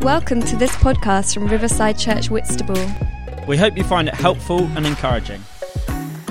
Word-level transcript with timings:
Welcome 0.00 0.42
to 0.42 0.56
this 0.56 0.70
podcast 0.76 1.34
from 1.34 1.48
Riverside 1.48 1.98
Church 1.98 2.30
Whitstable. 2.30 2.78
We 3.48 3.56
hope 3.56 3.76
you 3.76 3.82
find 3.84 4.06
it 4.08 4.14
helpful 4.14 4.60
and 4.76 4.86
encouraging. 4.86 5.42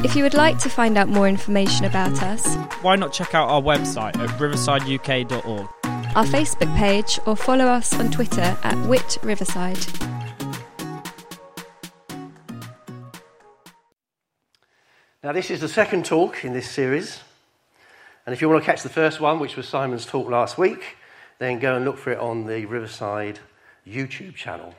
If 0.03 0.15
you 0.15 0.23
would 0.23 0.33
like 0.33 0.57
to 0.59 0.69
find 0.69 0.97
out 0.97 1.09
more 1.09 1.27
information 1.27 1.85
about 1.85 2.21
us, 2.23 2.55
Why 2.81 2.95
not 2.95 3.11
check 3.11 3.33
out 3.35 3.49
our 3.49 3.61
website 3.61 4.17
at 4.17 4.29
riversideuk.org? 4.39 5.67
our 6.15 6.25
Facebook 6.25 6.75
page, 6.77 7.19
or 7.27 7.35
follow 7.35 7.65
us 7.65 7.93
on 7.99 8.09
Twitter 8.09 8.57
at 8.63 8.87
Wit 8.87 9.17
Riverside. 9.21 9.77
Now, 15.23 15.31
this 15.33 15.51
is 15.51 15.59
the 15.61 15.67
second 15.67 16.05
talk 16.05 16.43
in 16.45 16.53
this 16.53 16.69
series. 16.69 17.19
And 18.25 18.33
if 18.33 18.41
you 18.41 18.49
want 18.49 18.63
to 18.63 18.65
catch 18.65 18.83
the 18.83 18.89
first 18.89 19.19
one, 19.19 19.39
which 19.39 19.55
was 19.55 19.67
Simon's 19.67 20.05
talk 20.05 20.29
last 20.29 20.57
week, 20.57 20.97
then 21.39 21.59
go 21.59 21.75
and 21.75 21.85
look 21.85 21.97
for 21.97 22.11
it 22.11 22.19
on 22.19 22.45
the 22.45 22.65
Riverside 22.65 23.39
YouTube 23.87 24.35
channel. 24.35 24.75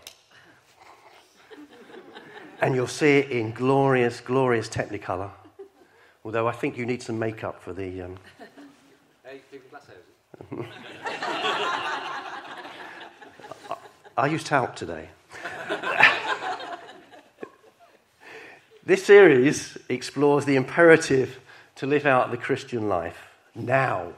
and 2.60 2.74
you'll 2.74 2.86
see 2.86 3.18
it 3.18 3.30
in 3.30 3.52
glorious, 3.52 4.20
glorious 4.20 4.68
Technicolor. 4.68 5.30
Although 6.24 6.48
I 6.48 6.52
think 6.52 6.76
you 6.76 6.84
need 6.84 7.02
some 7.02 7.18
makeup 7.18 7.62
for 7.62 7.72
the. 7.72 8.02
Um... 8.02 8.18
I 14.16 14.26
used 14.26 14.46
talc 14.46 14.74
today. 14.74 15.08
This 18.84 19.04
series 19.04 19.76
explores 19.90 20.46
the 20.46 20.56
imperative 20.56 21.38
to 21.76 21.86
live 21.86 22.06
out 22.06 22.30
the 22.30 22.38
Christian 22.38 22.88
life 22.88 23.18
now, 23.54 24.14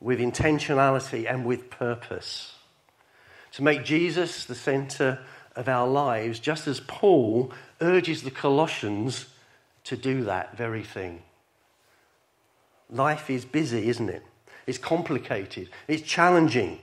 with 0.00 0.18
intentionality 0.18 1.30
and 1.32 1.46
with 1.46 1.70
purpose. 1.70 2.55
To 3.56 3.62
make 3.62 3.84
Jesus 3.84 4.44
the 4.44 4.54
center 4.54 5.18
of 5.54 5.66
our 5.66 5.88
lives, 5.88 6.38
just 6.40 6.68
as 6.68 6.80
Paul 6.80 7.52
urges 7.80 8.20
the 8.22 8.30
Colossians 8.30 9.24
to 9.84 9.96
do 9.96 10.24
that 10.24 10.58
very 10.58 10.82
thing. 10.82 11.22
Life 12.90 13.30
is 13.30 13.46
busy, 13.46 13.88
isn't 13.88 14.10
it? 14.10 14.22
It's 14.66 14.76
complicated, 14.76 15.70
it's 15.88 16.02
challenging, 16.02 16.80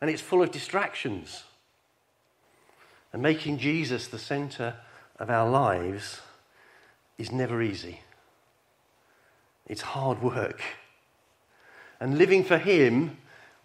and 0.00 0.10
it's 0.10 0.20
full 0.20 0.42
of 0.42 0.50
distractions. 0.50 1.44
And 3.12 3.22
making 3.22 3.58
Jesus 3.58 4.08
the 4.08 4.18
center 4.18 4.74
of 5.20 5.30
our 5.30 5.48
lives 5.48 6.22
is 7.18 7.30
never 7.30 7.62
easy. 7.62 8.00
It's 9.68 9.82
hard 9.82 10.20
work. 10.20 10.60
And 12.00 12.18
living 12.18 12.42
for 12.42 12.58
Him, 12.58 13.16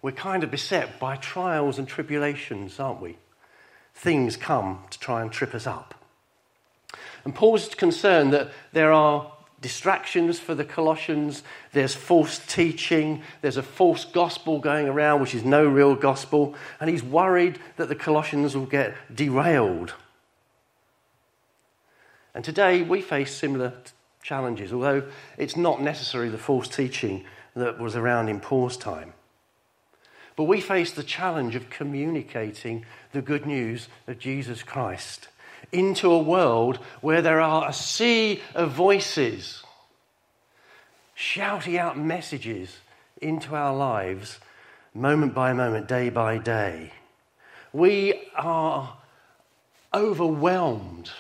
we're 0.02 0.12
kind 0.12 0.44
of 0.44 0.52
beset 0.52 1.00
by 1.00 1.16
trials 1.16 1.78
and 1.78 1.88
tribulations, 1.88 2.80
aren't 2.80 3.02
we? 3.02 3.18
Things 3.94 4.36
come 4.36 4.84
to 4.90 5.00
try 5.00 5.22
and 5.22 5.32
trip 5.32 5.54
us 5.54 5.68
up. 5.68 5.94
And 7.24 7.36
Paul's 7.36 7.70
concerned 7.76 8.34
that 8.34 8.52
there 8.74 8.92
are 8.92 9.32
distractions 9.62 10.40
for 10.40 10.56
the 10.56 10.66
Colossians, 10.66 11.44
there's 11.72 11.94
false 11.94 12.40
teaching, 12.48 13.22
there's 13.42 13.58
a 13.58 13.64
false 13.64 14.06
gospel 14.06 14.60
going 14.60 14.88
around, 14.88 15.22
which 15.22 15.36
is 15.36 15.46
no 15.46 15.66
real 15.66 15.96
gospel, 15.96 16.56
and 16.80 16.90
he's 16.90 17.04
worried 17.04 17.60
that 17.78 17.88
the 17.88 17.96
Colossians 17.96 18.56
will 18.56 18.66
get 18.66 18.96
derailed. 19.14 19.94
And 22.34 22.44
today 22.44 22.82
we 22.82 23.02
face 23.02 23.36
similar 23.36 23.74
challenges, 24.24 24.74
although 24.74 25.04
it's 25.38 25.56
not 25.56 25.82
necessarily 25.82 26.32
the 26.32 26.38
false 26.40 26.68
teaching 26.68 27.24
that 27.56 27.80
was 27.80 27.96
around 27.96 28.30
in 28.30 28.40
Paul's 28.40 28.78
time. 28.78 29.14
But 30.36 30.46
we 30.46 30.62
face 30.62 30.92
the 30.92 31.04
challenge 31.04 31.56
of 31.56 31.70
communicating 31.70 32.86
the 33.12 33.22
good 33.22 33.46
news 33.46 33.88
of 34.08 34.20
Jesus 34.20 34.64
Christ 34.64 35.28
into 35.72 36.12
a 36.12 36.22
world 36.22 36.78
where 37.02 37.22
there 37.22 37.42
are 37.42 37.70
a 37.70 37.74
sea 37.74 38.42
of 38.56 38.72
voices 38.72 39.64
shouting 41.14 41.78
out 41.78 41.98
messages 41.98 42.78
into 43.22 43.56
our 43.56 43.76
lives 43.76 44.40
moment 44.94 45.34
by 45.34 45.54
moment, 45.54 45.88
day 45.88 46.10
by 46.10 46.38
day. 46.38 46.92
We 47.72 48.30
are 48.36 48.98
overwhelmed 49.94 51.12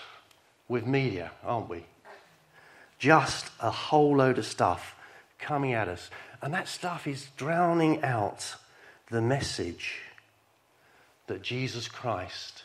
with 0.67 0.85
media, 0.85 1.31
aren't 1.43 1.69
we? 1.69 1.85
Just 2.99 3.49
a 3.59 3.69
whole 3.69 4.17
load 4.17 4.37
of 4.37 4.45
stuff 4.45 4.95
coming 5.39 5.73
at 5.73 5.87
us. 5.87 6.09
And 6.41 6.53
that 6.53 6.67
stuff 6.67 7.07
is 7.07 7.27
drowning 7.37 8.03
out 8.03 8.55
the 9.11 9.21
message 9.21 9.99
that 11.27 11.41
Jesus 11.41 11.89
Christ 11.89 12.63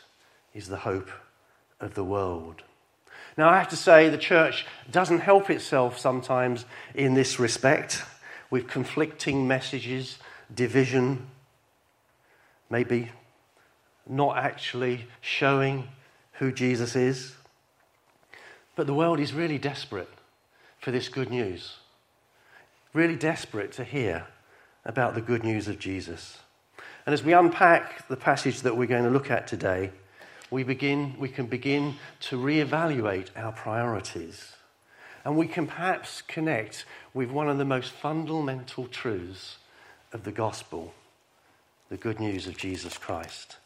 is 0.55 0.69
the 0.69 0.77
hope 0.77 1.09
of 1.81 1.93
the 1.93 2.05
world. 2.05 2.63
Now, 3.37 3.49
I 3.49 3.57
have 3.57 3.67
to 3.69 3.75
say, 3.75 4.07
the 4.07 4.17
church 4.17 4.65
doesn't 4.89 5.19
help 5.19 5.49
itself 5.49 5.99
sometimes 5.99 6.65
in 6.95 7.13
this 7.13 7.37
respect 7.37 8.01
with 8.49 8.67
conflicting 8.67 9.45
messages, 9.45 10.17
division, 10.53 11.27
maybe 12.69 13.11
not 14.07 14.37
actually 14.37 15.05
showing 15.19 15.89
who 16.33 16.53
Jesus 16.53 16.95
is. 16.95 17.35
But 18.77 18.87
the 18.87 18.93
world 18.93 19.19
is 19.19 19.33
really 19.33 19.57
desperate 19.57 20.09
for 20.79 20.91
this 20.91 21.09
good 21.09 21.29
news, 21.29 21.75
really 22.93 23.17
desperate 23.17 23.73
to 23.73 23.83
hear 23.83 24.27
about 24.87 25.13
the 25.13 25.21
good 25.21 25.43
news 25.43 25.67
of 25.67 25.77
Jesus. 25.77 26.39
And 27.05 27.13
as 27.13 27.21
we 27.21 27.33
unpack 27.33 28.07
the 28.07 28.17
passage 28.17 28.61
that 28.61 28.75
we're 28.75 28.87
going 28.87 29.03
to 29.03 29.09
look 29.11 29.29
at 29.29 29.45
today, 29.45 29.91
we, 30.49 30.63
begin, 30.63 31.15
we 31.19 31.29
can 31.29 31.45
begin 31.45 31.95
to 32.21 32.37
reevaluate 32.37 33.27
our 33.35 33.51
priorities. 33.51 34.55
And 35.23 35.37
we 35.37 35.47
can 35.47 35.67
perhaps 35.67 36.21
connect 36.21 36.85
with 37.13 37.29
one 37.29 37.49
of 37.49 37.57
the 37.57 37.65
most 37.65 37.91
fundamental 37.91 38.87
truths 38.87 39.57
of 40.13 40.23
the 40.23 40.31
gospel 40.31 40.93
the 41.89 41.97
good 41.97 42.19
news 42.19 42.47
of 42.47 42.57
Jesus 42.57 42.97
Christ. 42.97 43.57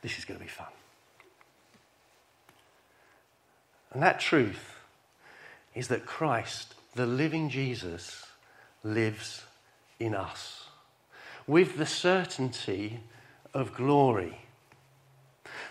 This 0.00 0.18
is 0.18 0.24
going 0.24 0.38
to 0.38 0.44
be 0.44 0.50
fun. 0.50 0.68
And 3.92 4.02
that 4.02 4.18
truth 4.18 4.76
is 5.74 5.88
that 5.88 6.06
Christ, 6.06 6.74
the 6.94 7.04
living 7.04 7.50
Jesus, 7.50 8.23
lives 8.84 9.42
in 9.98 10.14
us 10.14 10.64
with 11.46 11.76
the 11.76 11.86
certainty 11.86 13.00
of 13.52 13.74
glory. 13.74 14.38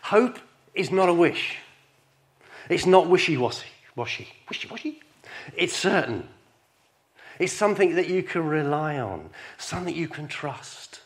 Hope 0.03 0.39
is 0.73 0.91
not 0.91 1.09
a 1.09 1.13
wish. 1.13 1.57
It's 2.69 2.85
not 2.85 3.07
wishy 3.07 3.37
washy. 3.37 3.67
Washy. 3.95 4.27
Wishy 4.49 4.67
washy. 4.67 5.01
It's 5.55 5.75
certain. 5.75 6.27
It's 7.39 7.53
something 7.53 7.95
that 7.95 8.07
you 8.07 8.23
can 8.23 8.45
rely 8.45 8.99
on, 8.99 9.29
something 9.57 9.95
you 9.95 10.07
can 10.07 10.27
trust. 10.27 11.01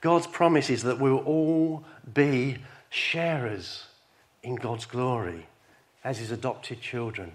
God's 0.00 0.26
promise 0.26 0.70
is 0.70 0.82
that 0.84 1.00
we'll 1.00 1.18
all 1.18 1.84
be 2.12 2.58
sharers 2.90 3.86
in 4.42 4.54
God's 4.54 4.86
glory 4.86 5.46
as 6.04 6.18
his 6.18 6.30
adopted 6.30 6.80
children. 6.80 7.32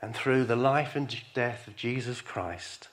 And 0.00 0.14
through 0.14 0.44
the 0.44 0.56
life 0.56 0.94
and 0.94 1.14
death 1.34 1.66
of 1.66 1.76
Jesus 1.76 2.20
Christ, 2.20 2.88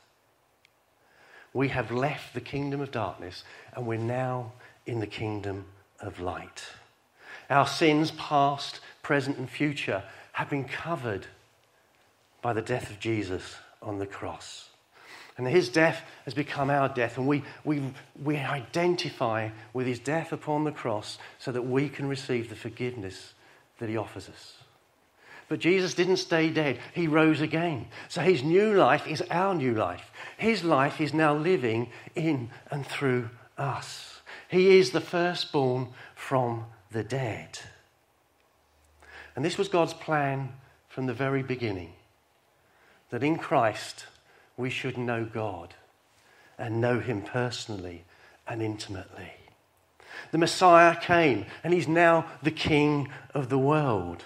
we 1.53 1.69
have 1.69 1.91
left 1.91 2.33
the 2.33 2.41
kingdom 2.41 2.81
of 2.81 2.91
darkness 2.91 3.43
and 3.73 3.85
we're 3.85 3.97
now 3.97 4.53
in 4.85 4.99
the 4.99 5.07
kingdom 5.07 5.65
of 5.99 6.19
light. 6.19 6.63
Our 7.49 7.67
sins, 7.67 8.11
past, 8.11 8.79
present, 9.03 9.37
and 9.37 9.49
future, 9.49 10.03
have 10.33 10.49
been 10.49 10.65
covered 10.65 11.27
by 12.41 12.53
the 12.53 12.61
death 12.61 12.89
of 12.89 12.99
Jesus 12.99 13.55
on 13.81 13.99
the 13.99 14.07
cross. 14.07 14.69
And 15.37 15.47
his 15.47 15.69
death 15.69 16.01
has 16.23 16.33
become 16.33 16.69
our 16.69 16.87
death, 16.87 17.17
and 17.17 17.27
we, 17.27 17.43
we, 17.63 17.81
we 18.21 18.37
identify 18.37 19.49
with 19.73 19.85
his 19.85 19.99
death 19.99 20.31
upon 20.31 20.63
the 20.63 20.71
cross 20.71 21.17
so 21.39 21.51
that 21.51 21.63
we 21.63 21.89
can 21.89 22.07
receive 22.07 22.49
the 22.49 22.55
forgiveness 22.55 23.33
that 23.79 23.89
he 23.89 23.97
offers 23.97 24.29
us. 24.29 24.53
But 25.47 25.59
Jesus 25.59 25.93
didn't 25.93 26.17
stay 26.17 26.49
dead, 26.49 26.79
he 26.93 27.07
rose 27.07 27.41
again. 27.41 27.87
So 28.09 28.21
his 28.21 28.43
new 28.43 28.73
life 28.73 29.07
is 29.07 29.21
our 29.29 29.53
new 29.53 29.75
life. 29.75 30.11
His 30.37 30.63
life 30.63 30.99
is 30.99 31.13
now 31.13 31.35
living 31.35 31.89
in 32.15 32.49
and 32.71 32.85
through 32.85 33.29
us. 33.57 34.21
He 34.47 34.77
is 34.77 34.91
the 34.91 35.01
firstborn 35.01 35.89
from 36.15 36.65
the 36.91 37.03
dead. 37.03 37.59
And 39.35 39.43
this 39.43 39.57
was 39.57 39.67
God's 39.67 39.93
plan 39.93 40.53
from 40.87 41.05
the 41.05 41.13
very 41.13 41.43
beginning 41.43 41.93
that 43.09 43.23
in 43.23 43.37
Christ 43.37 44.05
we 44.57 44.69
should 44.69 44.97
know 44.97 45.25
God 45.25 45.75
and 46.57 46.81
know 46.81 46.99
Him 46.99 47.21
personally 47.21 48.03
and 48.47 48.61
intimately. 48.61 49.33
The 50.31 50.37
Messiah 50.37 50.95
came 50.95 51.45
and 51.63 51.73
He's 51.73 51.87
now 51.87 52.25
the 52.41 52.51
King 52.51 53.09
of 53.33 53.49
the 53.49 53.57
world. 53.57 54.23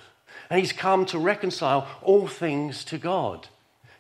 And 0.50 0.60
He's 0.60 0.74
come 0.74 1.06
to 1.07 1.19
reconcile 1.19 1.88
all 2.01 2.28
things 2.28 2.84
to 2.86 2.98
God, 2.98 3.48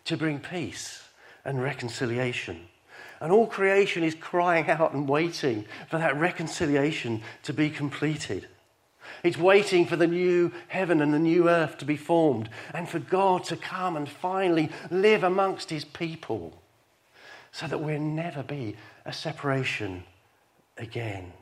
to 0.05 0.17
bring 0.17 0.39
peace 0.39 1.03
and 1.45 1.61
reconciliation. 1.61 2.67
And 3.21 3.31
all 3.31 3.47
creation 3.47 4.03
is 4.03 4.15
crying 4.15 4.69
out 4.69 4.93
and 4.93 5.07
waiting 5.07 5.65
for 5.89 5.97
that 5.97 6.17
reconciliation 6.17 7.21
to 7.43 7.53
be 7.53 7.69
completed. 7.69 8.47
It's 9.23 9.37
waiting 9.37 9.85
for 9.85 9.95
the 9.95 10.07
new 10.07 10.53
heaven 10.67 11.01
and 11.01 11.13
the 11.13 11.19
new 11.19 11.49
earth 11.49 11.77
to 11.79 11.85
be 11.85 11.97
formed 11.97 12.49
and 12.73 12.87
for 12.87 12.99
God 12.99 13.43
to 13.45 13.57
come 13.57 13.97
and 13.97 14.07
finally 14.07 14.69
live 14.89 15.23
amongst 15.23 15.69
his 15.69 15.83
people 15.83 16.61
so 17.51 17.67
that 17.67 17.81
we'll 17.81 17.99
never 17.99 18.43
be 18.43 18.75
a 19.05 19.11
separation 19.11 20.03
again. 20.77 21.33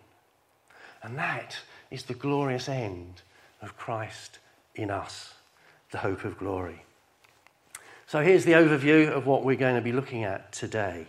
And 1.03 1.17
that 1.17 1.57
is 1.91 2.03
the 2.03 2.13
glorious 2.13 2.67
end 2.67 3.21
of 3.61 3.77
Christ 3.77 4.39
in 4.77 4.91
us, 4.91 5.33
the 5.91 5.97
hope 5.97 6.23
of 6.23 6.37
glory. 6.37 6.83
So 8.05 8.21
here's 8.21 8.45
the 8.45 8.53
overview 8.53 9.09
of 9.09 9.25
what 9.25 9.43
we're 9.43 9.57
going 9.57 9.75
to 9.75 9.81
be 9.81 9.91
looking 9.91 10.23
at 10.23 10.53
today. 10.53 11.07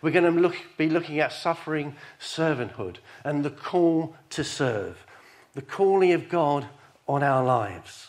We're 0.00 0.10
going 0.10 0.24
to 0.24 0.40
look, 0.40 0.56
be 0.76 0.88
looking 0.88 1.20
at 1.20 1.32
suffering 1.32 1.94
servanthood 2.20 2.96
and 3.24 3.44
the 3.44 3.50
call 3.50 4.16
to 4.30 4.42
serve, 4.42 5.06
the 5.54 5.62
calling 5.62 6.12
of 6.12 6.28
God 6.28 6.66
on 7.06 7.22
our 7.22 7.44
lives. 7.44 8.08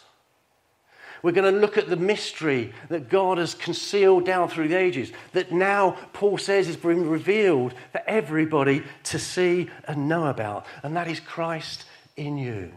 We're 1.22 1.32
going 1.32 1.54
to 1.54 1.60
look 1.60 1.78
at 1.78 1.90
the 1.90 1.96
mystery 1.96 2.74
that 2.90 3.10
God 3.10 3.38
has 3.38 3.54
concealed 3.54 4.26
down 4.26 4.50
through 4.50 4.68
the 4.68 4.78
ages, 4.78 5.12
that 5.32 5.54
now 5.54 5.92
Paul 6.12 6.38
says 6.38 6.68
is 6.68 6.76
being 6.76 7.10
revealed 7.10 7.74
for 7.92 8.02
everybody 8.06 8.84
to 9.06 9.20
see 9.20 9.70
and 9.88 10.10
know 10.10 10.26
about, 10.26 10.66
and 10.82 10.98
that 10.98 11.08
is 11.08 11.22
Christ 11.22 11.86
in 12.18 12.38
you. 12.38 12.74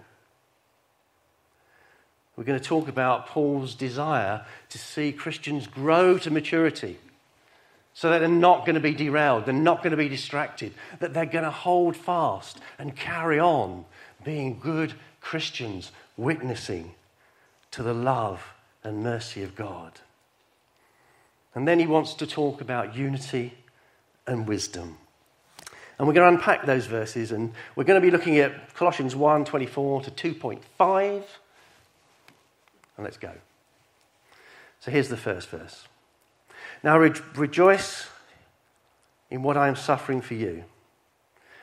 We're 2.36 2.44
going 2.44 2.58
to 2.60 2.64
talk 2.64 2.88
about 2.88 3.26
Paul's 3.26 3.74
desire 3.74 4.44
to 4.68 4.78
see 4.78 5.12
Christians 5.12 5.66
grow 5.66 6.18
to 6.18 6.30
maturity 6.30 6.98
so 7.94 8.10
that 8.10 8.18
they're 8.18 8.28
not 8.28 8.66
going 8.66 8.74
to 8.74 8.80
be 8.80 8.92
derailed, 8.92 9.46
they're 9.46 9.54
not 9.54 9.78
going 9.78 9.92
to 9.92 9.96
be 9.96 10.08
distracted, 10.08 10.74
that 11.00 11.14
they're 11.14 11.24
going 11.24 11.44
to 11.44 11.50
hold 11.50 11.96
fast 11.96 12.58
and 12.78 12.94
carry 12.94 13.40
on 13.40 13.86
being 14.22 14.58
good 14.58 14.92
Christians, 15.22 15.92
witnessing 16.18 16.92
to 17.70 17.82
the 17.82 17.94
love 17.94 18.52
and 18.84 19.02
mercy 19.02 19.42
of 19.42 19.56
God. 19.56 19.92
And 21.54 21.66
then 21.66 21.78
he 21.78 21.86
wants 21.86 22.12
to 22.14 22.26
talk 22.26 22.60
about 22.60 22.94
unity 22.94 23.54
and 24.26 24.46
wisdom. 24.46 24.98
And 25.98 26.06
we're 26.06 26.12
going 26.12 26.30
to 26.30 26.36
unpack 26.36 26.66
those 26.66 26.84
verses, 26.84 27.32
and 27.32 27.54
we're 27.74 27.84
going 27.84 28.00
to 28.00 28.06
be 28.06 28.10
looking 28.10 28.36
at 28.38 28.74
Colossians 28.74 29.16
1 29.16 29.46
24 29.46 30.02
to 30.02 30.10
2.5. 30.10 31.22
And 32.96 33.04
let's 33.04 33.16
go. 33.16 33.32
So 34.80 34.90
here's 34.90 35.08
the 35.08 35.16
first 35.16 35.48
verse. 35.48 35.86
Now 36.82 36.98
re- 36.98 37.12
rejoice 37.34 38.06
in 39.30 39.42
what 39.42 39.56
I 39.56 39.68
am 39.68 39.76
suffering 39.76 40.20
for 40.20 40.34
you. 40.34 40.64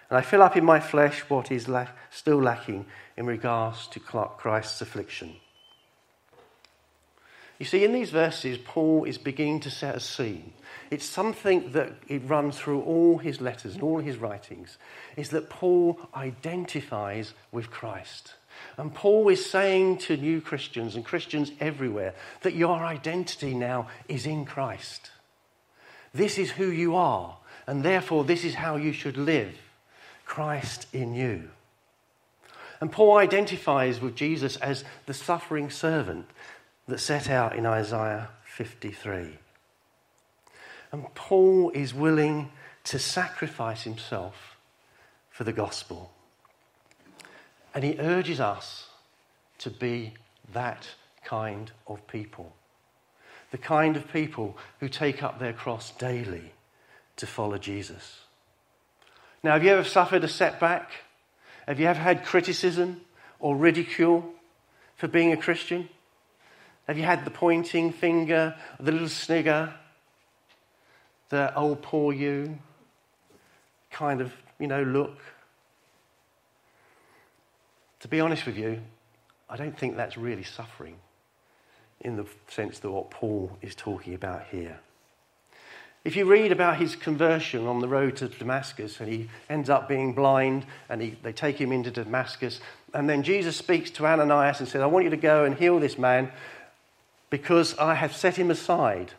And 0.10 0.18
I 0.18 0.22
fill 0.22 0.44
up 0.44 0.58
in 0.58 0.66
my 0.66 0.80
flesh 0.80 1.22
what 1.30 1.52
is 1.52 1.68
la- 1.68 1.88
still 2.12 2.42
lacking 2.42 2.86
in 3.18 3.26
regards 3.26 3.88
to 3.88 4.00
Christ's 4.00 4.82
affliction. 4.82 5.36
You 7.60 7.66
see, 7.66 7.86
in 7.86 7.94
these 7.94 8.10
verses, 8.10 8.58
Paul 8.58 9.06
is 9.06 9.18
beginning 9.18 9.62
to 9.62 9.72
set 9.72 9.96
a 9.96 10.00
scene. 10.00 10.54
It's 10.92 11.06
something 11.06 11.72
that 11.72 11.94
it 12.08 12.28
runs 12.28 12.58
through 12.58 12.82
all 12.82 13.20
his 13.20 13.40
letters 13.40 13.76
and 13.76 13.84
all 13.84 14.00
his 14.00 14.18
writings, 14.18 14.78
is 15.16 15.30
that 15.30 15.50
Paul 15.50 16.00
identifies 16.14 17.34
with 17.52 17.72
Christ. 17.72 18.34
And 18.78 18.94
Paul 18.94 19.30
is 19.30 19.46
saying 19.46 20.00
to 20.00 20.18
new 20.18 20.42
Christians 20.42 20.96
and 20.96 21.06
Christians 21.06 21.52
everywhere 21.60 22.14
that 22.42 22.56
your 22.56 22.78
identity 22.78 23.54
now 23.54 23.88
is 24.08 24.26
in 24.26 24.46
Christ. 24.46 25.12
This 26.14 26.38
is 26.38 26.52
who 26.52 26.70
you 26.70 26.96
are, 26.96 27.38
and 27.66 27.84
therefore 27.84 28.24
this 28.24 28.44
is 28.44 28.56
how 28.56 28.76
you 28.76 28.94
should 28.94 29.18
live 29.18 29.56
Christ 30.26 30.88
in 30.94 31.14
you. 31.16 31.50
And 32.80 32.92
Paul 32.92 33.18
identifies 33.18 34.02
with 34.02 34.16
Jesus 34.16 34.58
as 34.58 34.84
the 35.06 35.14
suffering 35.14 35.70
servant 35.70 36.26
that 36.88 37.00
set 37.00 37.30
out 37.30 37.56
in 37.56 37.66
Isaiah 37.66 38.30
53. 38.46 39.38
And 40.92 41.16
Paul 41.16 41.72
is 41.74 41.94
willing 41.94 42.52
to 42.86 43.00
sacrifice 43.00 43.84
himself 43.84 44.58
for 45.32 45.44
the 45.44 45.54
gospel. 45.54 46.12
And 47.74 47.84
he 47.84 48.00
urges 48.00 48.40
us 48.40 48.88
to 49.60 49.70
be 49.70 50.14
that 50.54 50.88
kind 51.24 51.72
of 51.88 52.06
people. 52.08 52.54
The 53.52 53.58
kind 53.58 53.96
of 53.96 54.12
people 54.12 54.58
who 54.80 54.90
take 54.90 55.24
up 55.24 55.40
their 55.40 55.54
cross 55.54 55.92
daily 55.92 56.54
to 57.18 57.28
follow 57.28 57.58
Jesus. 57.58 58.22
Now, 59.44 59.54
have 59.54 59.64
you 59.64 59.72
ever 59.72 59.84
suffered 59.84 60.24
a 60.24 60.28
setback? 60.28 60.92
Have 61.68 61.80
you 61.80 61.88
ever 61.88 62.00
had 62.00 62.26
criticism 62.26 63.02
or 63.40 63.56
ridicule 63.56 64.34
for 64.96 65.08
being 65.08 65.32
a 65.32 65.38
Christian? 65.38 65.90
Have 66.88 66.98
you 66.98 67.04
had 67.04 67.26
the 67.26 67.32
pointing 67.32 67.92
finger, 67.92 68.56
the 68.80 68.92
little 68.92 69.10
snigger, 69.10 69.74
the 71.30 71.54
oh, 71.56 71.76
poor 71.76 72.14
you 72.14 72.60
kind 73.92 74.22
of, 74.22 74.34
you 74.60 74.68
know, 74.68 74.84
look? 74.84 75.18
To 78.04 78.10
be 78.10 78.20
honest 78.20 78.46
with 78.46 78.58
you, 78.58 78.82
I 79.50 79.56
don't 79.56 79.80
think 79.80 79.96
that's 79.96 80.18
really 80.18 80.44
suffering 80.44 80.98
in 82.02 82.18
the 82.18 82.26
sense 82.50 82.80
that 82.80 82.92
what 82.92 83.10
Paul 83.10 83.58
is 83.62 83.76
talking 83.76 84.14
about 84.14 84.44
here. 84.52 84.78
If 86.04 86.18
you 86.18 86.26
read 86.26 86.52
about 86.52 86.76
his 86.76 86.98
conversion 86.98 87.66
on 87.66 87.80
the 87.80 87.88
road 87.88 88.18
to 88.18 88.28
Damascus, 88.28 89.00
and 89.00 89.10
he 89.10 89.30
ends 89.50 89.70
up 89.70 89.88
being 89.88 90.12
blind, 90.12 90.66
and 90.90 91.02
he, 91.02 91.16
they 91.24 91.32
take 91.32 91.62
him 91.62 91.72
into 91.72 91.92
Damascus, 91.92 92.60
and 92.94 93.10
then 93.10 93.24
Jesus 93.24 93.56
speaks 93.56 93.90
to 93.92 94.06
Ananias 94.06 94.60
and 94.60 94.68
says, 94.68 94.82
I 94.82 94.88
want 94.88 95.06
you 95.06 95.12
to 95.12 95.16
go 95.16 95.46
and 95.46 95.56
heal 95.56 95.80
this 95.80 95.98
man 95.98 96.30
because 97.30 97.74
I 97.78 97.94
have 97.94 98.14
set 98.14 98.36
him 98.36 98.52
aside, 98.52 99.14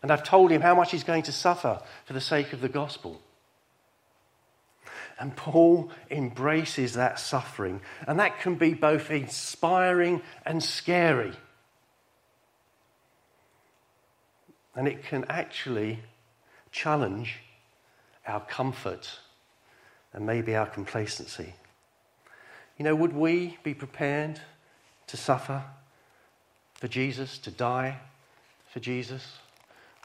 and 0.00 0.12
I've 0.12 0.22
told 0.22 0.52
him 0.52 0.60
how 0.60 0.76
much 0.76 0.92
he's 0.92 1.02
going 1.02 1.24
to 1.24 1.32
suffer 1.32 1.82
for 2.04 2.12
the 2.12 2.20
sake 2.20 2.52
of 2.52 2.60
the 2.60 2.68
gospel. 2.68 3.20
And 5.18 5.34
Paul 5.34 5.90
embraces 6.10 6.94
that 6.94 7.18
suffering. 7.18 7.80
And 8.06 8.20
that 8.20 8.40
can 8.40 8.56
be 8.56 8.74
both 8.74 9.10
inspiring 9.10 10.22
and 10.44 10.62
scary. 10.62 11.32
And 14.74 14.86
it 14.86 15.04
can 15.04 15.24
actually 15.28 16.00
challenge 16.70 17.38
our 18.26 18.40
comfort 18.40 19.08
and 20.12 20.26
maybe 20.26 20.54
our 20.54 20.66
complacency. 20.66 21.54
You 22.76 22.84
know, 22.84 22.94
would 22.94 23.14
we 23.14 23.56
be 23.62 23.72
prepared 23.72 24.38
to 25.06 25.16
suffer 25.16 25.62
for 26.74 26.88
Jesus, 26.88 27.38
to 27.38 27.50
die 27.50 27.98
for 28.70 28.80
Jesus? 28.80 29.38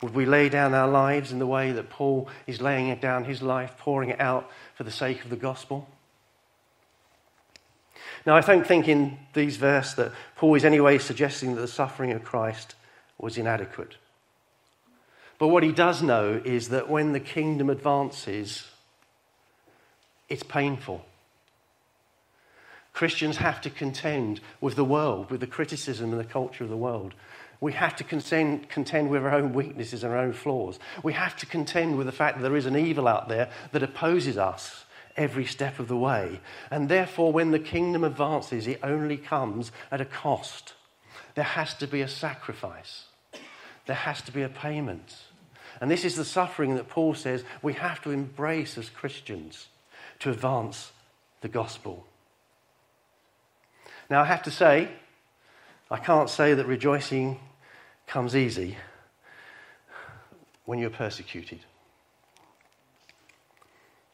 Would 0.01 0.15
we 0.15 0.25
lay 0.25 0.49
down 0.49 0.73
our 0.73 0.87
lives 0.87 1.31
in 1.31 1.39
the 1.39 1.47
way 1.47 1.71
that 1.71 1.89
Paul 1.89 2.27
is 2.47 2.59
laying 2.61 2.95
down 2.97 3.25
his 3.25 3.41
life, 3.41 3.77
pouring 3.77 4.09
it 4.09 4.19
out 4.19 4.49
for 4.75 4.83
the 4.83 4.91
sake 4.91 5.23
of 5.23 5.29
the 5.29 5.35
gospel? 5.35 5.87
Now, 8.25 8.35
I 8.35 8.41
don't 8.41 8.65
think 8.65 8.87
in 8.87 9.17
these 9.33 9.57
verses 9.57 9.95
that 9.95 10.11
Paul 10.35 10.55
is 10.55 10.65
anyway 10.65 10.97
suggesting 10.97 11.55
that 11.55 11.61
the 11.61 11.67
suffering 11.67 12.11
of 12.11 12.23
Christ 12.23 12.75
was 13.17 13.37
inadequate. 13.37 13.95
But 15.39 15.47
what 15.47 15.63
he 15.63 15.71
does 15.71 16.03
know 16.03 16.39
is 16.43 16.69
that 16.69 16.89
when 16.89 17.13
the 17.13 17.19
kingdom 17.19 17.69
advances, 17.69 18.67
it's 20.29 20.43
painful. 20.43 21.03
Christians 22.93 23.37
have 23.37 23.61
to 23.61 23.69
contend 23.69 24.41
with 24.59 24.75
the 24.75 24.85
world, 24.85 25.31
with 25.31 25.39
the 25.39 25.47
criticism 25.47 26.11
and 26.11 26.19
the 26.19 26.25
culture 26.25 26.63
of 26.63 26.69
the 26.69 26.77
world. 26.77 27.13
We 27.61 27.73
have 27.73 27.95
to 27.97 28.03
contend, 28.03 28.69
contend 28.69 29.11
with 29.11 29.23
our 29.23 29.35
own 29.35 29.53
weaknesses 29.53 30.03
and 30.03 30.11
our 30.11 30.19
own 30.19 30.33
flaws. 30.33 30.79
We 31.03 31.13
have 31.13 31.37
to 31.37 31.45
contend 31.45 31.95
with 31.97 32.07
the 32.07 32.11
fact 32.11 32.37
that 32.37 32.43
there 32.43 32.57
is 32.57 32.65
an 32.65 32.75
evil 32.75 33.07
out 33.07 33.29
there 33.29 33.51
that 33.71 33.83
opposes 33.83 34.35
us 34.35 34.83
every 35.15 35.45
step 35.45 35.77
of 35.77 35.87
the 35.87 35.95
way. 35.95 36.39
And 36.71 36.89
therefore, 36.89 37.31
when 37.31 37.51
the 37.51 37.59
kingdom 37.59 38.03
advances, 38.03 38.65
it 38.65 38.79
only 38.81 39.17
comes 39.17 39.71
at 39.91 40.01
a 40.01 40.05
cost. 40.05 40.73
There 41.35 41.45
has 41.45 41.75
to 41.75 41.87
be 41.87 42.01
a 42.01 42.07
sacrifice, 42.07 43.05
there 43.85 43.95
has 43.95 44.21
to 44.23 44.31
be 44.31 44.41
a 44.41 44.49
payment. 44.49 45.15
And 45.79 45.89
this 45.89 46.03
is 46.03 46.15
the 46.15 46.25
suffering 46.25 46.75
that 46.75 46.89
Paul 46.89 47.15
says 47.15 47.43
we 47.61 47.73
have 47.73 48.01
to 48.01 48.11
embrace 48.11 48.77
as 48.77 48.89
Christians 48.89 49.67
to 50.19 50.29
advance 50.29 50.91
the 51.41 51.47
gospel. 51.47 52.05
Now, 54.09 54.21
I 54.21 54.25
have 54.25 54.43
to 54.43 54.51
say, 54.51 54.89
I 55.89 55.97
can't 55.97 56.29
say 56.29 56.53
that 56.53 56.67
rejoicing 56.67 57.39
comes 58.11 58.35
easy 58.35 58.75
when 60.65 60.77
you're 60.77 60.89
persecuted. 60.89 61.59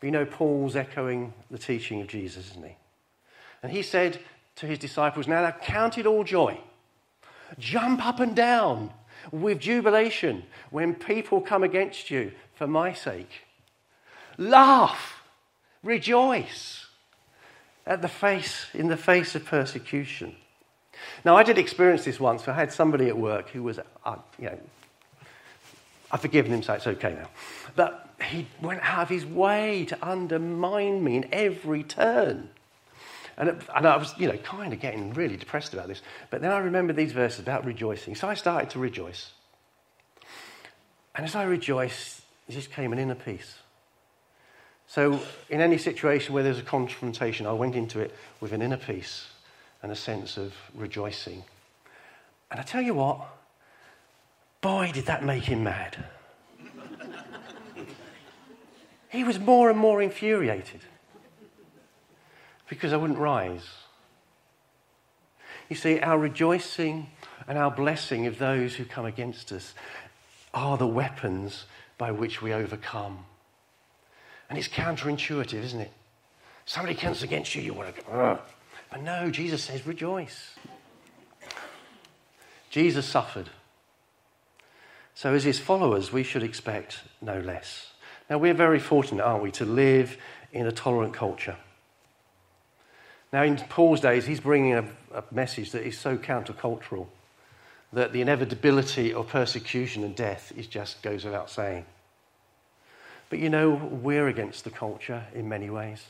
You 0.03 0.11
know, 0.11 0.25
Paul's 0.25 0.75
echoing 0.75 1.33
the 1.49 1.57
teaching 1.57 2.01
of 2.01 2.07
Jesus, 2.07 2.51
isn't 2.51 2.63
he? 2.63 2.75
And 3.63 3.71
he 3.71 3.81
said 3.81 4.19
to 4.57 4.67
his 4.67 4.77
disciples, 4.77 5.27
Now, 5.27 5.49
count 5.49 5.97
it 5.97 6.05
all 6.05 6.23
joy. 6.23 6.59
Jump 7.57 8.05
up 8.05 8.19
and 8.19 8.35
down 8.35 8.93
with 9.31 9.59
jubilation 9.59 10.43
when 10.69 10.93
people 10.93 11.41
come 11.41 11.63
against 11.63 12.11
you 12.11 12.31
for 12.53 12.67
my 12.67 12.93
sake. 12.93 13.45
Laugh. 14.37 15.23
Rejoice 15.81 16.85
at 17.85 18.03
the 18.03 18.07
face, 18.07 18.67
in 18.75 18.89
the 18.89 18.97
face 18.97 19.33
of 19.33 19.43
persecution. 19.45 20.35
Now, 21.25 21.35
I 21.35 21.43
did 21.43 21.57
experience 21.57 22.05
this 22.05 22.19
once. 22.19 22.47
I 22.47 22.53
had 22.53 22.71
somebody 22.71 23.07
at 23.07 23.17
work 23.17 23.49
who 23.49 23.63
was, 23.63 23.79
uh, 24.05 24.15
you 24.39 24.45
know, 24.45 24.59
I've 26.11 26.21
forgiven 26.21 26.53
him, 26.53 26.63
so 26.63 26.73
it's 26.73 26.87
okay 26.87 27.13
now. 27.13 27.29
But 27.75 28.09
he 28.23 28.47
went 28.61 28.81
out 28.81 29.03
of 29.03 29.09
his 29.09 29.25
way 29.25 29.85
to 29.85 30.07
undermine 30.07 31.03
me 31.03 31.17
in 31.17 31.29
every 31.31 31.83
turn. 31.83 32.49
And, 33.37 33.49
it, 33.49 33.61
and 33.75 33.85
I 33.85 33.97
was, 33.97 34.13
you 34.17 34.27
know, 34.27 34.37
kind 34.37 34.73
of 34.73 34.79
getting 34.79 35.13
really 35.13 35.37
depressed 35.37 35.73
about 35.73 35.87
this. 35.87 36.01
But 36.31 36.41
then 36.41 36.51
I 36.51 36.59
remembered 36.59 36.95
these 36.95 37.11
verses 37.11 37.39
about 37.39 37.65
rejoicing. 37.65 38.15
So 38.15 38.27
I 38.27 38.33
started 38.33 38.69
to 38.71 38.79
rejoice. 38.79 39.31
And 41.15 41.25
as 41.25 41.35
I 41.35 41.43
rejoiced, 41.43 42.21
just 42.49 42.71
came 42.71 42.93
an 42.93 42.99
inner 42.99 43.15
peace. 43.15 43.57
So, 44.89 45.19
in 45.49 45.59
any 45.59 45.77
situation 45.77 46.33
where 46.33 46.43
there's 46.43 46.59
a 46.59 46.63
confrontation, 46.63 47.45
I 47.45 47.51
went 47.51 47.75
into 47.75 47.99
it 47.99 48.15
with 48.39 48.53
an 48.53 48.61
inner 48.61 48.77
peace 48.77 49.27
and 49.81 49.91
a 49.91 49.95
sense 49.95 50.37
of 50.37 50.53
rejoicing. 50.73 51.43
And 52.49 52.59
I 52.59 52.63
tell 52.63 52.81
you 52.81 52.93
what, 52.93 53.19
boy, 54.61 54.91
did 54.93 55.05
that 55.05 55.23
make 55.23 55.43
him 55.43 55.63
mad. 55.63 55.97
he 59.09 59.23
was 59.23 59.39
more 59.39 59.69
and 59.69 59.77
more 59.77 60.01
infuriated 60.01 60.81
because 62.69 62.93
I 62.93 62.97
wouldn't 62.97 63.19
rise. 63.19 63.67
You 65.69 65.75
see, 65.75 65.99
our 65.99 66.17
rejoicing 66.17 67.09
and 67.47 67.57
our 67.57 67.71
blessing 67.71 68.25
of 68.25 68.39
those 68.39 68.75
who 68.75 68.85
come 68.85 69.05
against 69.05 69.51
us 69.51 69.73
are 70.53 70.77
the 70.77 70.87
weapons 70.87 71.65
by 71.97 72.11
which 72.11 72.41
we 72.41 72.53
overcome. 72.53 73.25
And 74.49 74.57
it's 74.57 74.67
counterintuitive, 74.67 75.53
isn't 75.53 75.81
it? 75.81 75.91
Somebody 76.65 76.95
comes 76.95 77.23
against 77.23 77.55
you, 77.55 77.61
you 77.61 77.73
want 77.73 77.95
to 77.95 78.01
go, 78.01 78.11
Ugh. 78.11 78.39
But 78.89 79.01
no, 79.01 79.29
Jesus 79.29 79.63
says, 79.63 79.85
rejoice. 79.85 80.55
Jesus 82.69 83.05
suffered. 83.05 83.49
So, 85.15 85.33
as 85.33 85.43
his 85.43 85.59
followers, 85.59 86.11
we 86.11 86.23
should 86.23 86.43
expect 86.43 86.99
no 87.21 87.39
less. 87.39 87.93
Now, 88.29 88.37
we're 88.37 88.53
very 88.53 88.79
fortunate, 88.79 89.23
aren't 89.23 89.43
we, 89.43 89.51
to 89.53 89.65
live 89.65 90.17
in 90.51 90.67
a 90.67 90.71
tolerant 90.71 91.13
culture. 91.13 91.55
Now, 93.33 93.43
in 93.43 93.57
Paul's 93.57 93.99
days, 93.99 94.25
he's 94.25 94.39
bringing 94.39 94.73
a, 94.73 94.85
a 95.13 95.23
message 95.31 95.71
that 95.71 95.85
is 95.85 95.97
so 95.97 96.17
countercultural 96.17 97.07
that 97.93 98.13
the 98.13 98.21
inevitability 98.21 99.13
of 99.13 99.27
persecution 99.27 100.03
and 100.03 100.15
death 100.15 100.51
is 100.55 100.67
just 100.67 101.01
goes 101.01 101.25
without 101.25 101.49
saying. 101.49 101.85
But 103.29 103.39
you 103.39 103.49
know, 103.49 103.71
we're 103.71 104.27
against 104.27 104.63
the 104.63 104.69
culture 104.69 105.25
in 105.33 105.49
many 105.49 105.69
ways. 105.69 106.05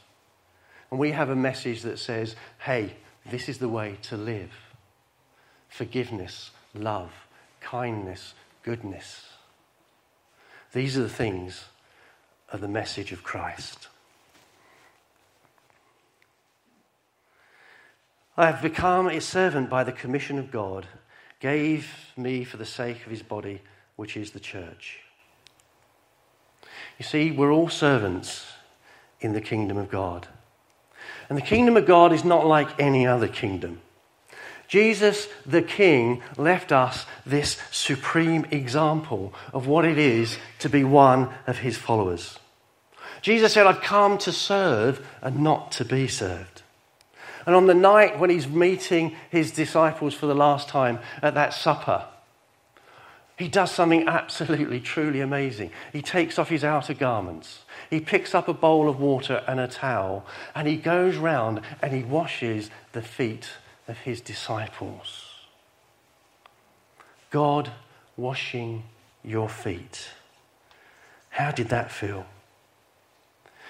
And 0.90 1.00
we 1.00 1.12
have 1.12 1.30
a 1.30 1.36
message 1.36 1.82
that 1.82 2.00
says, 2.00 2.36
hey, 2.60 2.96
this 3.30 3.50
is 3.50 3.58
the 3.58 3.70
way 3.70 3.98
to 4.04 4.18
live 4.18 4.52
forgiveness, 5.70 6.52
love, 6.74 7.12
kindness, 7.60 8.34
goodness. 8.64 9.26
These 10.74 10.98
are 10.98 11.04
the 11.04 11.10
things 11.10 11.66
of 12.50 12.62
the 12.62 12.68
message 12.68 13.12
of 13.12 13.24
Christ. 13.24 13.90
I 18.38 18.46
have 18.46 18.62
become 18.62 19.08
a 19.08 19.20
servant 19.20 19.70
by 19.70 19.84
the 19.84 19.92
commission 19.92 20.38
of 20.38 20.52
God, 20.52 20.88
gave 21.40 21.90
me 22.16 22.44
for 22.44 22.58
the 22.58 22.66
sake 22.66 23.06
of 23.06 23.12
his 23.12 23.24
body, 23.24 23.62
which 23.96 24.16
is 24.16 24.32
the 24.32 24.40
church. 24.40 25.00
You 26.98 27.06
see, 27.06 27.32
we're 27.32 27.52
all 27.52 27.70
servants 27.70 28.46
in 29.20 29.34
the 29.34 29.42
kingdom 29.42 29.78
of 29.78 29.90
God. 29.90 30.28
And 31.30 31.38
the 31.38 31.44
kingdom 31.44 31.78
of 31.78 31.86
God 31.86 32.14
is 32.14 32.24
not 32.24 32.46
like 32.46 32.80
any 32.80 33.06
other 33.06 33.28
kingdom. 33.28 33.82
Jesus, 34.68 35.28
the 35.46 35.62
King, 35.62 36.22
left 36.38 36.72
us 36.72 37.06
this 37.26 37.58
supreme 37.72 38.46
example 38.52 39.34
of 39.54 39.68
what 39.68 39.86
it 39.86 39.98
is 39.98 40.38
to 40.60 40.70
be 40.70 40.84
one 40.84 41.30
of 41.46 41.60
his 41.60 41.78
followers. 41.78 42.40
Jesus 43.22 43.54
said, 43.54 43.66
I've 43.66 43.82
come 43.82 44.18
to 44.20 44.32
serve 44.32 45.06
and 45.22 45.40
not 45.40 45.72
to 45.74 45.86
be 45.86 46.08
served. 46.08 46.62
And 47.46 47.56
on 47.56 47.66
the 47.66 47.74
night 47.74 48.20
when 48.20 48.30
he's 48.30 48.48
meeting 48.48 49.16
his 49.30 49.52
disciples 49.52 50.14
for 50.14 50.26
the 50.26 50.36
last 50.36 50.68
time 50.68 51.00
at 51.22 51.34
that 51.36 51.54
supper, 51.54 52.06
he 53.38 53.48
does 53.48 53.70
something 53.72 54.08
absolutely, 54.08 54.80
truly 54.80 55.22
amazing. 55.22 55.70
He 55.94 56.02
takes 56.02 56.40
off 56.40 56.50
his 56.50 56.64
outer 56.64 56.96
garments. 56.96 57.60
He 57.92 58.00
picks 58.00 58.34
up 58.34 58.48
a 58.48 58.54
bowl 58.54 58.90
of 58.90 59.00
water 59.00 59.44
and 59.48 59.60
a 59.60 59.68
towel, 59.68 60.26
and 60.56 60.68
he 60.68 60.76
goes 60.76 61.18
round 61.18 61.62
and 61.82 61.94
he 61.94 62.04
washes 62.04 62.72
the 62.94 63.04
feet 63.04 63.50
of 63.88 64.00
his 64.00 64.22
disciples. 64.22 65.26
God 67.30 67.72
washing 68.16 68.84
your 69.24 69.50
feet. 69.50 70.10
How 71.30 71.52
did 71.52 71.70
that 71.70 71.92
feel? 71.92 72.26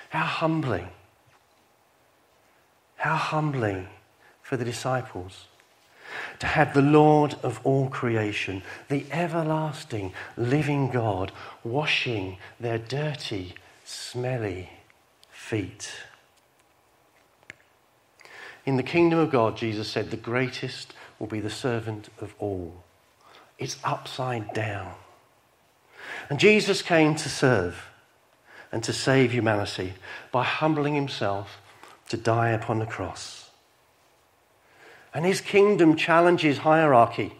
How 0.09 0.24
humbling. 0.24 0.88
How 2.95 3.15
humbling 3.15 3.88
for 4.41 4.55
the 4.55 4.63
disciples 4.63 5.47
to 6.40 6.48
have 6.48 6.74
the 6.74 6.82
Lord 6.82 7.36
of 7.44 7.60
all 7.64 7.90
creation, 7.90 8.64
the 8.90 9.06
everlasting 9.12 10.14
living 10.36 10.90
God, 10.90 11.32
washing 11.64 12.38
their 12.60 12.78
dirty, 12.78 13.56
smelly 13.84 14.70
feet. 15.32 15.92
In 18.66 18.76
the 18.76 18.84
kingdom 18.84 19.20
of 19.20 19.32
God, 19.32 19.56
Jesus 19.56 19.90
said, 19.90 20.12
the 20.12 20.18
greatest 20.18 20.94
will 21.20 21.28
be 21.28 21.40
the 21.40 21.50
servant 21.50 22.10
of 22.20 22.36
all. 22.38 22.84
It's 23.58 23.78
upside 23.84 24.54
down. 24.54 24.94
And 26.30 26.40
Jesus 26.40 26.82
came 26.82 27.16
to 27.16 27.30
serve 27.30 27.86
and 28.72 28.84
to 28.84 28.94
save 28.94 29.32
humanity 29.32 29.94
by 30.32 30.44
humbling 30.44 30.96
himself 30.96 31.62
to 32.10 32.18
die 32.18 32.50
upon 32.50 32.80
the 32.80 32.86
cross. 32.86 33.37
And 35.17 35.25
his 35.25 35.41
kingdom 35.41 35.95
challenges 35.95 36.59
hierarchy, 36.59 37.33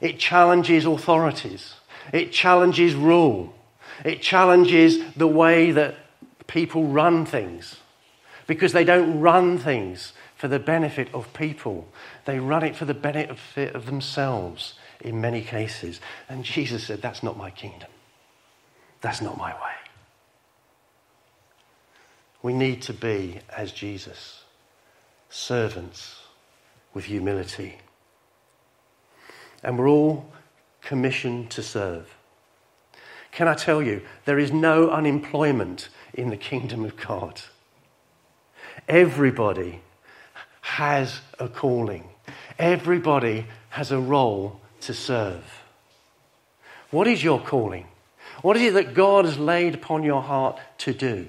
it 0.00 0.18
challenges 0.18 0.84
authorities, 0.84 1.74
it 2.12 2.32
challenges 2.32 2.96
rule, 2.96 3.54
it 4.04 4.20
challenges 4.20 4.98
the 5.14 5.28
way 5.28 5.70
that 5.70 5.94
people 6.48 6.88
run 6.88 7.24
things. 7.24 7.76
Because 8.48 8.72
they 8.72 8.82
don't 8.82 9.20
run 9.20 9.58
things 9.58 10.12
for 10.34 10.48
the 10.48 10.58
benefit 10.58 11.06
of 11.14 11.32
people, 11.34 11.86
they 12.24 12.40
run 12.40 12.64
it 12.64 12.74
for 12.74 12.84
the 12.84 12.94
benefit 12.94 13.76
of 13.76 13.86
themselves 13.86 14.74
in 15.00 15.20
many 15.20 15.40
cases. 15.40 16.00
And 16.28 16.44
Jesus 16.44 16.82
said, 16.82 17.00
That's 17.00 17.22
not 17.22 17.38
my 17.38 17.50
kingdom. 17.52 17.90
That's 19.02 19.22
not 19.22 19.38
my 19.38 19.52
way. 19.52 19.76
We 22.42 22.52
need 22.52 22.82
to 22.82 22.92
be, 22.92 23.38
as 23.56 23.70
Jesus, 23.70 24.42
servants 25.30 26.23
with 26.94 27.06
humility. 27.06 27.78
And 29.62 29.78
we're 29.78 29.88
all 29.88 30.32
commissioned 30.80 31.50
to 31.50 31.62
serve. 31.62 32.14
Can 33.32 33.48
I 33.48 33.54
tell 33.54 33.82
you, 33.82 34.02
there 34.26 34.38
is 34.38 34.52
no 34.52 34.90
unemployment 34.90 35.88
in 36.12 36.30
the 36.30 36.36
kingdom 36.36 36.84
of 36.84 36.96
God. 36.96 37.40
Everybody 38.88 39.80
has 40.60 41.20
a 41.38 41.48
calling, 41.48 42.04
everybody 42.58 43.46
has 43.70 43.90
a 43.90 43.98
role 43.98 44.60
to 44.82 44.94
serve. 44.94 45.62
What 46.90 47.08
is 47.08 47.24
your 47.24 47.40
calling? 47.40 47.88
What 48.42 48.56
is 48.56 48.62
it 48.62 48.74
that 48.74 48.94
God 48.94 49.24
has 49.24 49.38
laid 49.38 49.74
upon 49.74 50.04
your 50.04 50.22
heart 50.22 50.60
to 50.78 50.94
do? 50.94 51.28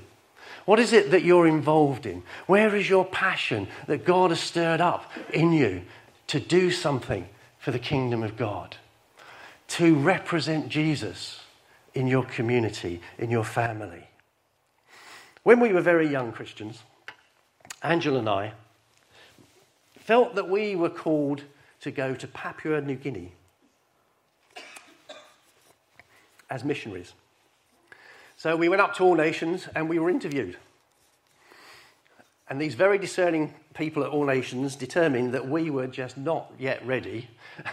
What 0.65 0.79
is 0.79 0.93
it 0.93 1.12
that 1.12 1.24
you're 1.24 1.48
involved 1.48 2.05
in? 2.05 2.24
Where 2.48 2.75
is 2.75 2.89
your 2.89 3.05
passion 3.05 3.67
that 3.88 4.05
God 4.05 4.31
has 4.31 4.39
stirred 4.39 4.81
up 4.81 5.12
in 5.31 5.53
you 5.53 5.84
to 6.27 6.39
do 6.39 6.72
something 6.72 7.27
for 7.60 7.72
the 7.72 7.79
kingdom 7.79 8.24
of 8.24 8.36
God? 8.36 8.75
To 9.69 9.95
represent 9.95 10.69
Jesus 10.69 11.41
in 11.93 12.07
your 12.07 12.24
community, 12.24 13.01
in 13.17 13.29
your 13.29 13.43
family. 13.43 14.07
When 15.43 15.60
we 15.60 15.72
were 15.72 15.81
very 15.81 16.07
young 16.07 16.31
Christians, 16.31 16.81
Angela 17.84 18.19
and 18.19 18.29
I 18.29 18.53
felt 20.00 20.36
that 20.36 20.50
we 20.50 20.75
were 20.75 20.89
called 20.89 21.43
to 21.81 21.91
go 21.91 22.15
to 22.15 22.27
Papua 22.27 22.81
New 22.81 22.95
Guinea 22.95 23.31
as 26.50 26.63
missionaries. 26.63 27.13
So 28.45 28.55
we 28.55 28.69
went 28.69 28.79
up 28.79 28.93
to 28.97 29.03
All 29.03 29.15
Nations 29.15 29.67
and 29.73 29.89
we 29.89 29.97
were 29.97 30.07
interviewed. 30.07 30.55
And 32.47 32.61
these 32.61 32.75
very 32.75 32.99
discerning 32.99 33.55
people 33.73 34.03
at 34.03 34.11
All 34.11 34.23
Nations 34.23 34.75
determined 34.75 35.33
that 35.33 35.49
we 35.49 35.71
were 35.71 35.87
just 35.87 36.15
not 36.15 36.53
yet 36.59 36.85
ready 36.85 37.27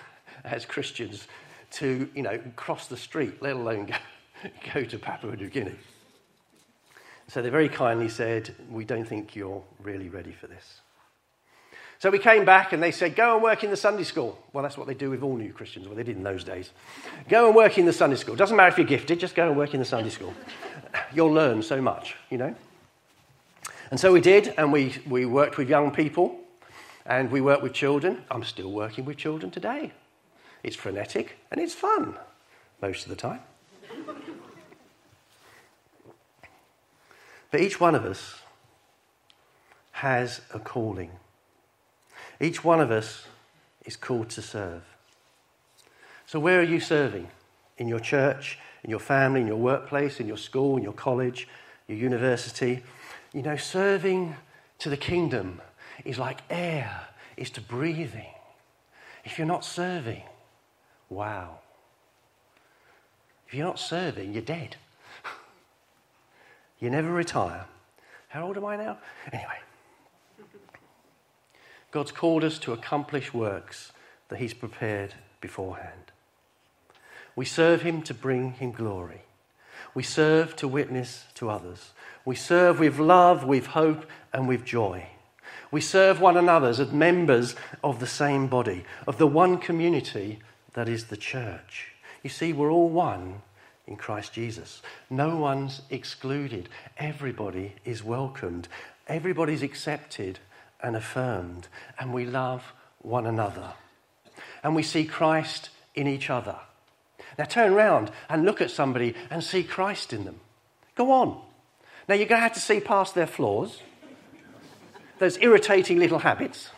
as 0.45 0.65
Christians 0.65 1.29
to, 1.73 2.09
you 2.15 2.23
know, 2.23 2.41
cross 2.57 2.87
the 2.87 2.97
street, 2.97 3.43
let 3.43 3.57
alone 3.57 3.85
go, 3.85 3.97
go 4.75 4.83
to 4.83 4.99
Papua 4.99 5.37
New 5.37 5.51
Guinea. 5.51 5.77
So 7.29 7.43
they 7.43 7.51
very 7.51 7.69
kindly 7.69 8.09
said, 8.09 8.55
We 8.71 8.87
don't 8.87 9.07
think 9.07 9.37
you're 9.37 9.63
really 9.83 10.09
ready 10.09 10.33
for 10.33 10.47
this. 10.47 10.81
So 12.03 12.11
we 12.11 12.19
came 12.19 12.45
back 12.45 12.73
and 12.73 12.83
they 12.83 12.91
said, 12.91 13.15
Go 13.15 13.35
and 13.35 13.45
work 13.45 13.63
in 13.63 13.71
the 13.71 13.77
Sunday 13.77 14.03
school. 14.03 14.37
Well, 14.53 14.65
that's 14.65 14.77
what 14.77 14.89
they 14.89 14.95
do 14.95 15.09
with 15.09 15.23
all 15.23 15.37
new 15.37 15.53
Christians. 15.53 15.87
Well, 15.87 15.95
they 15.95 16.03
did 16.03 16.17
in 16.17 16.25
those 16.25 16.43
days. 16.43 16.71
Go 17.29 17.47
and 17.47 17.55
work 17.55 17.79
in 17.79 17.87
the 17.87 17.93
Sunday 17.93 18.17
school. 18.17 18.35
Doesn't 18.35 18.57
matter 18.57 18.71
if 18.71 18.77
you're 18.77 18.89
gifted, 18.89 19.21
just 19.21 19.37
go 19.37 19.47
and 19.47 19.57
work 19.57 19.73
in 19.73 19.79
the 19.79 19.87
Sunday 19.87 20.11
school. 20.11 20.35
You'll 21.15 21.31
learn 21.31 21.63
so 21.63 21.81
much, 21.81 22.17
you 22.29 22.39
know. 22.39 22.57
And 23.93 24.01
so 24.01 24.13
we 24.13 24.21
did, 24.21 24.53
and 24.59 24.73
we, 24.73 24.97
we 25.09 25.27
worked 25.27 25.59
with 25.59 25.69
young 25.69 25.93
people 25.93 26.41
and 27.07 27.31
we 27.31 27.41
worked 27.41 27.63
with 27.63 27.73
children. 27.73 28.25
I'm 28.33 28.43
still 28.43 28.73
working 28.73 29.05
with 29.05 29.17
children 29.17 29.53
today. 29.53 29.93
It's 30.65 30.75
frenetic 30.75 31.37
and 31.53 31.61
it's 31.61 31.73
fun 31.73 32.17
most 32.81 33.05
of 33.05 33.11
the 33.11 33.17
time. 33.17 33.43
but 37.53 37.61
each 37.61 37.79
one 37.79 37.95
of 37.95 38.05
us 38.05 38.41
has 39.93 40.41
a 40.53 40.59
calling. 40.59 41.13
Each 42.43 42.65
one 42.65 42.81
of 42.81 42.91
us 42.91 43.27
is 43.87 43.95
called 43.95 44.29
to 44.31 44.43
serve. 44.43 44.83
So, 46.27 46.41
where 46.41 46.59
are 46.59 46.65
you 46.65 46.81
serving? 46.81 47.29
In 47.79 47.87
your 47.87 48.01
church, 48.01 48.59
in 48.83 48.91
your 48.91 48.99
family, 48.99 49.41
in 49.41 49.47
your 49.47 49.57
workplace, 49.57 50.19
in 50.19 50.27
your 50.27 50.37
school, 50.37 50.77
in 50.77 50.83
your 50.83 50.93
college, 50.93 51.49
your 51.87 51.97
university? 51.97 52.83
You 53.33 53.43
know, 53.43 53.57
serving 53.57 54.35
to 54.81 54.91
the 54.91 54.97
kingdom 54.97 55.61
is 56.05 56.19
like 56.19 56.41
air, 56.51 57.03
is 57.37 57.49
to 57.51 57.61
breathing. 57.61 58.35
If 59.25 59.39
you're 59.39 59.47
not 59.47 59.65
serving, 59.65 60.23
wow. 61.09 61.59
If 63.47 63.55
you're 63.55 63.67
not 63.67 63.79
serving, 63.79 64.33
you're 64.33 64.43
dead. 64.43 64.77
you 66.81 66.91
never 66.91 67.13
retire. 67.13 67.67
How 68.29 68.47
old 68.47 68.57
am 68.57 68.65
I 68.65 68.77
now? 68.77 68.99
Anyway. 69.33 69.59
God's 71.93 72.11
called 72.11 72.43
us 72.43 72.59
to 72.61 72.73
accomplish 72.73 73.33
works 73.33 73.93
that 74.29 74.39
He's 74.39 74.55
prepared 74.55 75.15
beforehand. 75.41 76.11
We 77.37 77.45
serve 77.45 77.83
Him 77.83 78.03
to 78.03 78.15
bring 78.15 78.53
Him 78.53 78.73
glory. 78.73 79.23
We 79.95 80.03
serve 80.03 80.57
to 80.57 80.67
witness 80.67 81.25
to 81.35 81.51
others. 81.51 81.93
We 82.25 82.35
serve 82.35 82.79
with 82.81 82.99
love, 82.99 83.45
with 83.45 83.67
hope, 83.67 84.07
and 84.33 84.49
with 84.49 84.65
joy. 84.65 85.07
We 85.71 85.81
serve 85.83 86.21
one 86.21 86.37
another 86.37 86.69
as 86.69 86.93
members 86.93 87.55
of 87.85 88.01
the 88.01 88.07
same 88.07 88.47
body, 88.47 88.85
of 89.07 89.19
the 89.19 89.27
one 89.27 89.59
community 89.59 90.39
that 90.73 90.89
is 90.89 91.07
the 91.07 91.17
church. 91.17 91.93
You 92.23 92.31
see, 92.31 92.53
we're 92.53 92.71
all 92.71 92.89
one 92.89 93.43
in 93.87 93.97
Christ 93.97 94.33
Jesus. 94.33 94.81
No 95.11 95.37
one's 95.37 95.83
excluded. 95.91 96.69
Everybody 96.97 97.75
is 97.85 98.03
welcomed. 98.03 98.69
Everybody's 99.09 99.63
accepted 99.63 100.39
and 100.83 100.97
affirmed. 100.97 101.69
And 101.99 102.13
we 102.13 102.25
love 102.25 102.73
one 103.01 103.27
another. 103.27 103.73
And 104.63 104.75
we 104.75 104.83
see 104.83 105.05
Christ 105.05 105.71
in 105.95 106.07
each 106.07 106.31
other. 106.31 106.57
Now 107.39 107.45
turn 107.45 107.73
around 107.73 108.11
and 108.29 108.45
look 108.45 108.61
at 108.61 108.71
somebody 108.71 109.15
and 109.31 109.43
see 109.43 109.63
Christ 109.63 110.13
in 110.13 110.25
them. 110.25 110.41
Go 110.95 111.11
on. 111.13 111.41
Now 112.09 112.15
you're 112.15 112.27
going 112.27 112.41
to 112.41 112.45
have 112.45 112.55
to 112.55 112.61
see 112.61 112.81
past 112.81 113.15
their 113.15 113.27
flaws, 113.27 113.81
those 115.19 115.39
irritating 115.39 115.99
little 115.99 116.19
habits. 116.19 116.71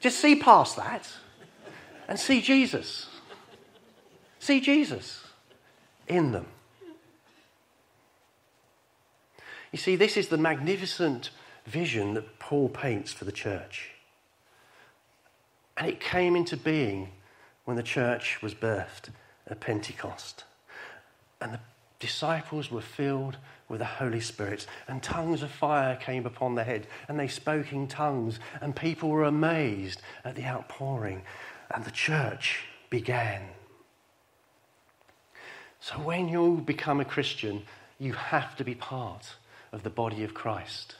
Just 0.00 0.18
see 0.18 0.36
past 0.36 0.76
that 0.76 1.08
and 2.08 2.18
see 2.18 2.40
Jesus. 2.40 3.08
See 4.38 4.60
Jesus 4.60 5.24
in 6.08 6.32
them. 6.32 6.46
You 9.70 9.78
see, 9.78 9.96
this 9.96 10.16
is 10.16 10.28
the 10.28 10.36
magnificent 10.36 11.30
vision 11.66 12.14
that 12.14 12.38
Paul 12.38 12.68
paints 12.68 13.12
for 13.12 13.24
the 13.24 13.32
church. 13.32 13.90
And 15.76 15.88
it 15.88 16.00
came 16.00 16.36
into 16.36 16.56
being 16.56 17.10
when 17.64 17.76
the 17.76 17.82
church 17.82 18.42
was 18.42 18.54
birthed 18.54 19.10
at 19.46 19.60
Pentecost. 19.60 20.44
And 21.40 21.54
the 21.54 21.60
disciples 21.98 22.70
were 22.70 22.82
filled 22.82 23.36
with 23.68 23.78
the 23.78 23.86
Holy 23.86 24.20
Spirit, 24.20 24.66
and 24.86 25.02
tongues 25.02 25.42
of 25.42 25.50
fire 25.50 25.96
came 25.96 26.26
upon 26.26 26.54
their 26.54 26.64
head, 26.64 26.86
and 27.08 27.18
they 27.18 27.28
spoke 27.28 27.72
in 27.72 27.88
tongues, 27.88 28.38
and 28.60 28.76
people 28.76 29.08
were 29.08 29.24
amazed 29.24 30.02
at 30.24 30.34
the 30.34 30.44
outpouring, 30.44 31.22
and 31.74 31.84
the 31.84 31.90
church 31.90 32.64
began. 32.90 33.40
So 35.80 35.94
when 35.94 36.28
you 36.28 36.62
become 36.64 37.00
a 37.00 37.04
Christian, 37.04 37.62
you 37.98 38.12
have 38.12 38.56
to 38.56 38.64
be 38.64 38.74
part 38.74 39.36
of 39.72 39.82
the 39.82 39.90
body 39.90 40.22
of 40.22 40.34
Christ. 40.34 40.96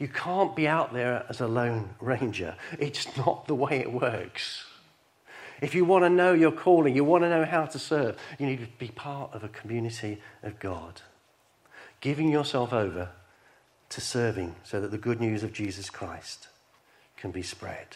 You 0.00 0.08
can't 0.08 0.56
be 0.56 0.66
out 0.66 0.94
there 0.94 1.26
as 1.28 1.42
a 1.42 1.46
lone 1.46 1.90
ranger. 2.00 2.56
It's 2.78 3.16
not 3.18 3.46
the 3.46 3.54
way 3.54 3.80
it 3.80 3.92
works. 3.92 4.64
If 5.60 5.74
you 5.74 5.84
want 5.84 6.04
to 6.04 6.08
know 6.08 6.32
your 6.32 6.52
calling, 6.52 6.96
you 6.96 7.04
want 7.04 7.22
to 7.22 7.28
know 7.28 7.44
how 7.44 7.66
to 7.66 7.78
serve, 7.78 8.16
you 8.38 8.46
need 8.46 8.60
to 8.60 8.68
be 8.78 8.88
part 8.88 9.34
of 9.34 9.44
a 9.44 9.48
community 9.48 10.18
of 10.42 10.58
God. 10.58 11.02
Giving 12.00 12.30
yourself 12.30 12.72
over 12.72 13.10
to 13.90 14.00
serving 14.00 14.56
so 14.64 14.80
that 14.80 14.90
the 14.90 14.96
good 14.96 15.20
news 15.20 15.42
of 15.42 15.52
Jesus 15.52 15.90
Christ 15.90 16.48
can 17.18 17.30
be 17.30 17.42
spread. 17.42 17.88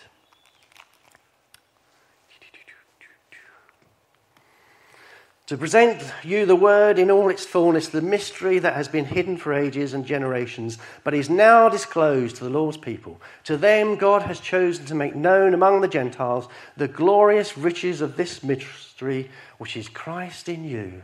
To 5.46 5.58
present 5.58 6.02
you 6.22 6.46
the 6.46 6.56
word 6.56 6.98
in 6.98 7.10
all 7.10 7.28
its 7.28 7.44
fullness, 7.44 7.88
the 7.88 8.00
mystery 8.00 8.58
that 8.58 8.74
has 8.74 8.88
been 8.88 9.04
hidden 9.04 9.36
for 9.36 9.52
ages 9.52 9.92
and 9.92 10.06
generations, 10.06 10.78
but 11.02 11.12
is 11.12 11.28
now 11.28 11.68
disclosed 11.68 12.36
to 12.36 12.44
the 12.44 12.50
Lord's 12.50 12.78
people. 12.78 13.20
To 13.44 13.58
them, 13.58 13.96
God 13.96 14.22
has 14.22 14.40
chosen 14.40 14.86
to 14.86 14.94
make 14.94 15.14
known 15.14 15.52
among 15.52 15.82
the 15.82 15.88
Gentiles 15.88 16.48
the 16.78 16.88
glorious 16.88 17.58
riches 17.58 18.00
of 18.00 18.16
this 18.16 18.42
mystery, 18.42 19.30
which 19.58 19.76
is 19.76 19.88
Christ 19.88 20.48
in 20.48 20.64
you, 20.64 21.02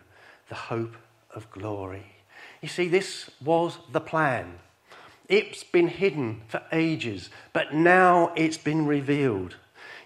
the 0.49 0.55
hope 0.55 0.97
of 1.35 1.51
glory. 1.51 2.07
You 2.63 2.69
see, 2.69 2.89
this 2.89 3.31
was 3.45 3.79
the 3.93 4.01
plan. 4.01 4.55
It's 5.29 5.65
been 5.65 5.89
hidden 5.89 6.41
for 6.49 6.63
ages, 6.73 7.29
but 7.53 7.75
now 7.75 8.33
it's 8.37 8.59
been 8.59 8.87
revealed. 8.87 9.57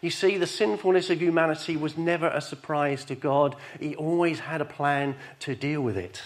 You 0.05 0.11
see, 0.11 0.37
the 0.37 0.47
sinfulness 0.47 1.09
of 1.09 1.23
humanity 1.23 1.79
was 1.79 1.97
never 1.97 2.27
a 2.29 2.43
surprise 2.43 3.07
to 3.07 3.15
God. 3.15 3.57
He 3.81 3.97
always 3.97 4.39
had 4.39 4.61
a 4.61 4.67
plan 4.67 5.17
to 5.41 5.57
deal 5.57 5.81
with 5.81 5.97
it. 5.97 6.21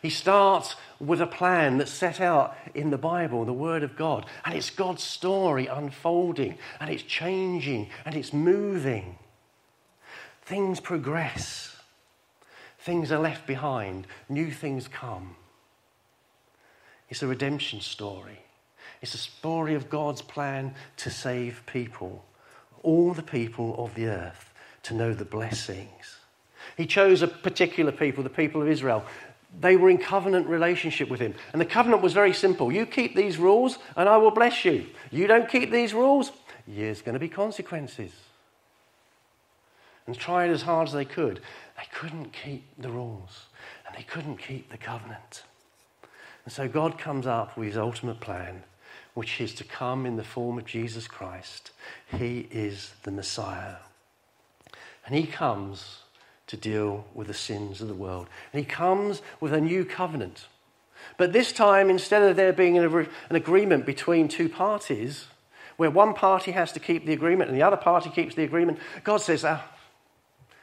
He 0.00 0.08
starts 0.08 0.74
with 0.98 1.20
a 1.20 1.26
plan 1.26 1.76
that's 1.76 1.90
set 1.90 2.18
out 2.18 2.56
in 2.74 2.88
the 2.88 2.96
Bible, 2.96 3.44
the 3.44 3.52
Word 3.52 3.82
of 3.82 3.94
God, 3.94 4.24
and 4.42 4.54
it's 4.54 4.70
God's 4.70 5.02
story 5.02 5.66
unfolding, 5.66 6.56
and 6.80 6.88
it's 6.88 7.02
changing, 7.02 7.90
and 8.06 8.14
it's 8.14 8.32
moving. 8.32 9.18
Things 10.40 10.80
progress, 10.80 11.76
things 12.78 13.12
are 13.12 13.20
left 13.20 13.46
behind, 13.46 14.06
new 14.30 14.50
things 14.50 14.88
come. 14.88 15.36
It's 17.10 17.22
a 17.22 17.26
redemption 17.26 17.82
story. 17.82 18.40
It's 19.02 19.12
a 19.12 19.18
story 19.18 19.74
of 19.74 19.90
God's 19.90 20.22
plan 20.22 20.74
to 20.96 21.10
save 21.10 21.64
people 21.66 22.24
all 22.82 23.14
the 23.14 23.22
people 23.22 23.74
of 23.82 23.94
the 23.94 24.06
earth 24.06 24.52
to 24.84 24.94
know 24.94 25.12
the 25.12 25.24
blessings. 25.24 26.18
He 26.76 26.86
chose 26.86 27.22
a 27.22 27.28
particular 27.28 27.92
people, 27.92 28.22
the 28.22 28.30
people 28.30 28.62
of 28.62 28.68
Israel. 28.68 29.04
They 29.60 29.76
were 29.76 29.90
in 29.90 29.98
covenant 29.98 30.46
relationship 30.46 31.08
with 31.08 31.20
him. 31.20 31.34
And 31.52 31.60
the 31.60 31.66
covenant 31.66 32.02
was 32.02 32.12
very 32.12 32.32
simple. 32.32 32.70
You 32.70 32.86
keep 32.86 33.16
these 33.16 33.38
rules 33.38 33.78
and 33.96 34.08
I 34.08 34.16
will 34.18 34.30
bless 34.30 34.64
you. 34.64 34.86
You 35.10 35.26
don't 35.26 35.48
keep 35.48 35.70
these 35.70 35.94
rules, 35.94 36.32
there's 36.66 37.02
going 37.02 37.14
to 37.14 37.18
be 37.18 37.28
consequences. 37.28 38.12
And 40.06 40.16
tried 40.16 40.50
as 40.50 40.62
hard 40.62 40.88
as 40.88 40.94
they 40.94 41.04
could, 41.04 41.40
they 41.76 41.86
couldn't 41.92 42.32
keep 42.32 42.64
the 42.78 42.90
rules 42.90 43.46
and 43.86 43.96
they 43.96 44.02
couldn't 44.02 44.38
keep 44.38 44.70
the 44.70 44.78
covenant. 44.78 45.42
And 46.44 46.52
so 46.52 46.68
God 46.68 46.98
comes 46.98 47.26
up 47.26 47.56
with 47.56 47.68
his 47.68 47.76
ultimate 47.76 48.20
plan 48.20 48.62
which 49.18 49.40
is 49.40 49.52
to 49.52 49.64
come 49.64 50.06
in 50.06 50.14
the 50.14 50.22
form 50.22 50.58
of 50.58 50.64
Jesus 50.64 51.08
Christ. 51.08 51.72
He 52.16 52.46
is 52.52 52.92
the 53.02 53.10
Messiah. 53.10 53.78
And 55.04 55.16
he 55.16 55.26
comes 55.26 56.02
to 56.46 56.56
deal 56.56 57.04
with 57.14 57.26
the 57.26 57.34
sins 57.34 57.80
of 57.80 57.88
the 57.88 57.94
world. 57.94 58.28
And 58.52 58.60
he 58.60 58.64
comes 58.64 59.20
with 59.40 59.52
a 59.52 59.60
new 59.60 59.84
covenant. 59.84 60.46
But 61.16 61.32
this 61.32 61.50
time, 61.50 61.90
instead 61.90 62.22
of 62.22 62.36
there 62.36 62.52
being 62.52 62.78
an, 62.78 63.08
agreement 63.30 63.86
between 63.86 64.28
two 64.28 64.48
parties, 64.48 65.26
where 65.78 65.90
one 65.90 66.14
party 66.14 66.52
has 66.52 66.70
to 66.70 66.78
keep 66.78 67.04
the 67.04 67.12
agreement 67.12 67.50
and 67.50 67.58
the 67.58 67.66
other 67.66 67.76
party 67.76 68.10
keeps 68.10 68.36
the 68.36 68.44
agreement, 68.44 68.78
God 69.02 69.16
says, 69.16 69.44
ah, 69.44 69.64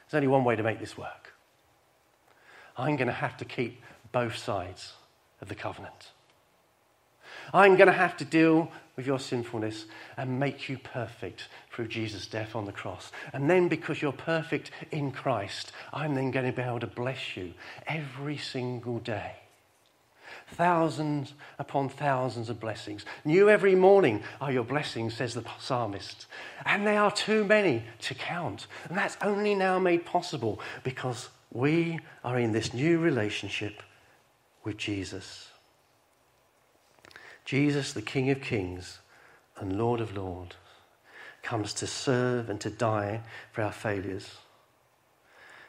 there's 0.09 0.23
only 0.23 0.29
one 0.29 0.45
way 0.45 0.55
to 0.55 0.63
make 0.63 0.79
this 0.79 0.97
work. 0.97 1.33
I'm 2.77 2.95
going 2.95 3.09
to 3.09 3.13
have 3.13 3.35
to 3.35 3.43
keep 3.43 3.81
both 4.13 4.37
sides 4.37 4.93
of 5.41 5.49
the 5.49 5.55
covenant. 5.55 6.11
I'm 7.53 7.75
going 7.75 7.87
to 7.87 7.93
have 7.93 8.17
to 8.17 8.25
deal 8.25 8.71
with 8.95 9.05
your 9.05 9.19
sinfulness 9.19 9.85
and 10.17 10.39
make 10.39 10.69
you 10.69 10.77
perfect 10.77 11.47
through 11.71 11.87
Jesus' 11.87 12.27
death 12.27 12.55
on 12.55 12.65
the 12.65 12.71
cross. 12.71 13.11
And 13.33 13.49
then, 13.49 13.67
because 13.67 14.01
you're 14.01 14.11
perfect 14.11 14.71
in 14.91 15.11
Christ, 15.11 15.71
I'm 15.93 16.15
then 16.15 16.31
going 16.31 16.45
to 16.45 16.51
be 16.51 16.61
able 16.61 16.79
to 16.79 16.87
bless 16.87 17.35
you 17.35 17.53
every 17.87 18.37
single 18.37 18.99
day. 18.99 19.33
Thousands 20.47 21.33
upon 21.57 21.89
thousands 21.89 22.49
of 22.49 22.59
blessings. 22.59 23.03
New 23.25 23.49
every 23.49 23.75
morning 23.75 24.23
are 24.39 24.51
your 24.51 24.63
blessings, 24.63 25.15
says 25.15 25.33
the 25.33 25.43
psalmist. 25.59 26.27
And 26.65 26.85
they 26.85 26.97
are 26.97 27.11
too 27.11 27.43
many 27.43 27.83
to 28.01 28.13
count. 28.13 28.67
And 28.87 28.97
that's 28.97 29.17
only 29.21 29.55
now 29.55 29.79
made 29.79 30.05
possible 30.05 30.59
because 30.83 31.29
we 31.51 31.99
are 32.23 32.39
in 32.39 32.51
this 32.51 32.73
new 32.73 32.99
relationship 32.99 33.81
with 34.63 34.77
Jesus. 34.77 35.49
Jesus, 37.45 37.93
the 37.93 38.01
King 38.01 38.31
of 38.31 38.41
Kings 38.41 38.99
and 39.57 39.77
Lord 39.77 40.01
of 40.01 40.17
Lords, 40.17 40.55
comes 41.43 41.73
to 41.75 41.87
serve 41.87 42.49
and 42.49 42.59
to 42.61 42.71
die 42.71 43.21
for 43.51 43.61
our 43.61 43.71
failures. 43.71 44.37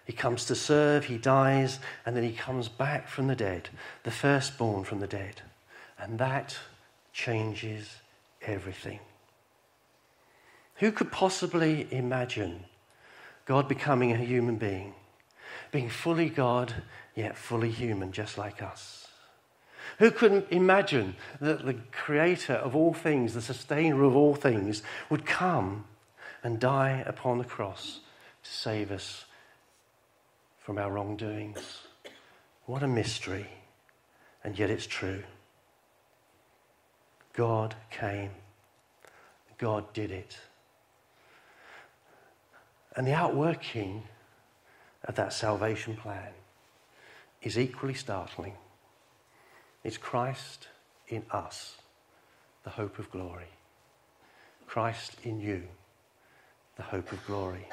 He 0.07 0.13
comes 0.13 0.47
to 0.47 0.55
serve, 0.55 1.05
he 1.05 1.19
dies, 1.19 1.79
and 2.07 2.17
then 2.17 2.25
he 2.25 2.33
comes 2.33 2.69
back 2.69 3.09
from 3.09 3.27
the 3.27 3.37
dead, 3.37 3.69
the 4.05 4.11
firstborn 4.11 4.85
from 4.85 5.01
the 5.01 5.07
dead. 5.07 5.43
And 5.99 6.19
that 6.19 6.57
changes 7.13 7.97
everything. 8.41 9.01
Who 10.77 10.93
could 10.93 11.11
possibly 11.11 11.89
imagine 11.91 12.65
God 13.45 13.69
becoming 13.69 14.13
a 14.13 14.17
human 14.17 14.57
being, 14.57 14.95
being 15.73 15.91
fully 15.91 16.31
God, 16.31 16.73
yet 17.15 17.37
fully 17.37 17.71
human, 17.71 18.13
just 18.13 18.39
like 18.39 18.63
us? 18.63 19.06
Who 19.99 20.11
could 20.11 20.47
imagine 20.51 21.17
that 21.41 21.65
the 21.65 21.75
creator 21.91 22.53
of 22.53 22.77
all 22.77 22.93
things, 22.93 23.33
the 23.33 23.41
sustainer 23.41 24.05
of 24.05 24.15
all 24.15 24.35
things, 24.35 24.83
would 25.09 25.25
come 25.25 25.85
and 26.43 26.61
die 26.61 27.03
upon 27.07 27.39
the 27.39 27.45
cross 27.45 28.01
to 28.43 28.51
save 28.51 28.91
us 28.91 29.25
from 30.59 30.77
our 30.77 30.91
wrongdoings? 30.91 31.81
What 32.67 32.83
a 32.83 32.89
mystery, 32.89 33.47
and 34.45 34.59
yet 34.59 34.69
it's 34.69 34.87
true. 34.87 35.23
God 37.33 37.75
came, 37.91 38.31
God 39.57 39.93
did 39.95 40.11
it. 40.11 40.39
And 42.95 43.07
the 43.07 43.15
outworking 43.15 44.03
of 45.05 45.15
that 45.15 45.33
salvation 45.33 45.97
plan 45.97 46.33
is 47.43 47.59
equally 47.59 47.95
startling 47.95 48.55
is 49.87 49.97
Christ 49.97 50.67
in 51.09 51.23
us, 51.31 51.77
the 52.65 52.71
hope 52.71 52.99
of 52.99 53.11
glory. 53.13 53.47
Christ 54.67 55.17
in 55.23 55.41
you, 55.41 55.63
the 56.77 56.83
hope 56.83 57.13
of 57.13 57.25
glory. 57.25 57.69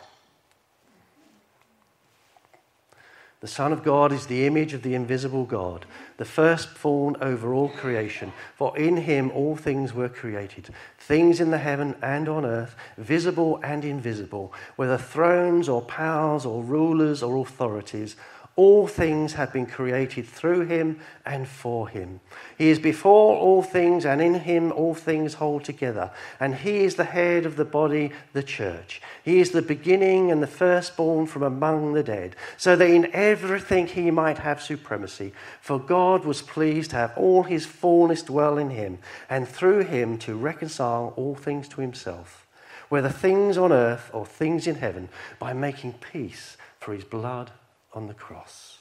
The 3.42 3.48
Son 3.48 3.74
of 3.74 3.84
God 3.84 4.14
is 4.14 4.28
the 4.28 4.46
image 4.46 4.74
of 4.74 4.84
the 4.84 4.94
invisible 4.94 5.44
God, 5.44 5.86
the 6.16 6.24
firstborn 6.24 7.18
over 7.20 7.54
all 7.54 7.68
creation. 7.68 8.32
For 8.56 8.78
in 8.78 8.96
him 8.96 9.32
all 9.32 9.58
things 9.58 9.94
were 9.94 10.08
created, 10.08 10.70
things 11.00 11.42
in 11.42 11.52
the 11.52 11.58
heaven 11.58 11.96
and 12.02 12.30
on 12.30 12.46
earth, 12.46 12.76
visible 12.98 13.60
and 13.64 13.84
invisible, 13.84 14.54
whether 14.76 14.98
thrones 14.98 15.68
or 15.68 15.82
powers 15.82 16.46
or 16.46 16.64
rulers 16.64 17.22
or 17.22 17.36
authorities. 17.38 18.16
All 18.56 18.86
things 18.86 19.34
have 19.34 19.52
been 19.52 19.66
created 19.66 20.28
through 20.28 20.66
him 20.66 21.00
and 21.26 21.48
for 21.48 21.90
him. 21.90 22.20
He 22.56 22.70
is 22.70 22.78
before 22.78 23.36
all 23.36 23.64
things, 23.64 24.06
and 24.06 24.22
in 24.22 24.36
him 24.36 24.72
all 24.72 24.94
things 24.94 25.36
hold 25.36 25.64
together. 25.64 26.12
And 26.40 26.54
he 26.54 26.84
is 26.84 26.94
the 26.94 27.04
head 27.04 27.48
of 27.48 27.56
the 27.56 27.66
body, 27.66 28.12
the 28.34 28.44
church. 28.44 29.02
He 29.24 29.40
is 29.40 29.52
the 29.52 29.64
beginning 29.64 30.32
and 30.32 30.44
the 30.44 30.48
firstborn 30.48 31.26
from 31.26 31.42
among 31.42 31.94
the 31.94 32.04
dead, 32.04 32.36
so 32.56 32.76
that 32.76 32.88
in 32.88 33.10
everything 33.12 33.88
he 33.88 34.12
might 34.12 34.38
have 34.38 34.62
supremacy. 34.62 35.34
For 35.60 35.80
God 35.80 36.24
was 36.24 36.44
pleased 36.44 36.92
to 36.92 36.98
have 36.98 37.18
all 37.18 37.42
his 37.42 37.66
fullness 37.66 38.22
dwell 38.22 38.60
in 38.60 38.70
him, 38.70 39.00
and 39.32 39.48
through 39.48 39.86
him 39.86 40.20
to 40.20 40.36
reconcile 40.36 41.12
all 41.16 41.34
things 41.34 41.68
to 41.70 41.82
himself, 41.82 42.46
whether 42.90 43.10
things 43.10 43.58
on 43.58 43.72
earth 43.72 44.12
or 44.14 44.28
things 44.28 44.68
in 44.68 44.76
heaven, 44.76 45.10
by 45.40 45.54
making 45.54 45.94
peace 45.94 46.56
for 46.80 46.94
his 46.94 47.04
blood 47.04 47.50
on 47.94 48.08
the 48.08 48.14
cross. 48.14 48.80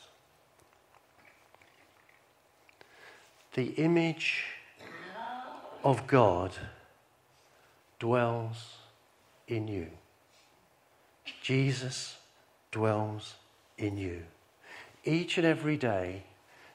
The 3.54 3.66
image 3.72 4.44
of 5.84 6.06
God 6.06 6.52
dwells 7.98 8.76
in 9.46 9.68
you. 9.68 9.88
Jesus 11.42 12.16
dwells 12.70 13.34
in 13.76 13.96
you. 13.96 14.22
Each 15.04 15.36
and 15.36 15.46
every 15.46 15.76
day, 15.76 16.22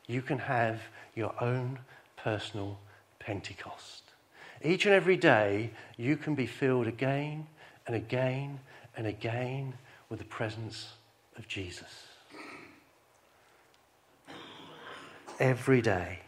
you 0.06 0.22
can 0.22 0.40
have 0.40 0.82
your 1.16 1.34
own 1.42 1.80
personal 2.16 2.78
Pentecost. 3.20 4.04
Each 4.64 4.86
and 4.86 4.94
every 4.94 5.18
day, 5.18 5.72
you 5.98 6.18
can 6.18 6.36
be 6.36 6.46
filled 6.46 6.88
again 6.88 7.48
and 7.86 7.96
again 7.96 8.60
and 8.96 9.08
again 9.08 9.74
with 10.10 10.20
the 10.20 10.26
presence 10.26 10.94
of 11.38 11.48
Jesus. 11.48 12.07
Every 15.40 15.82
day. 15.82 16.20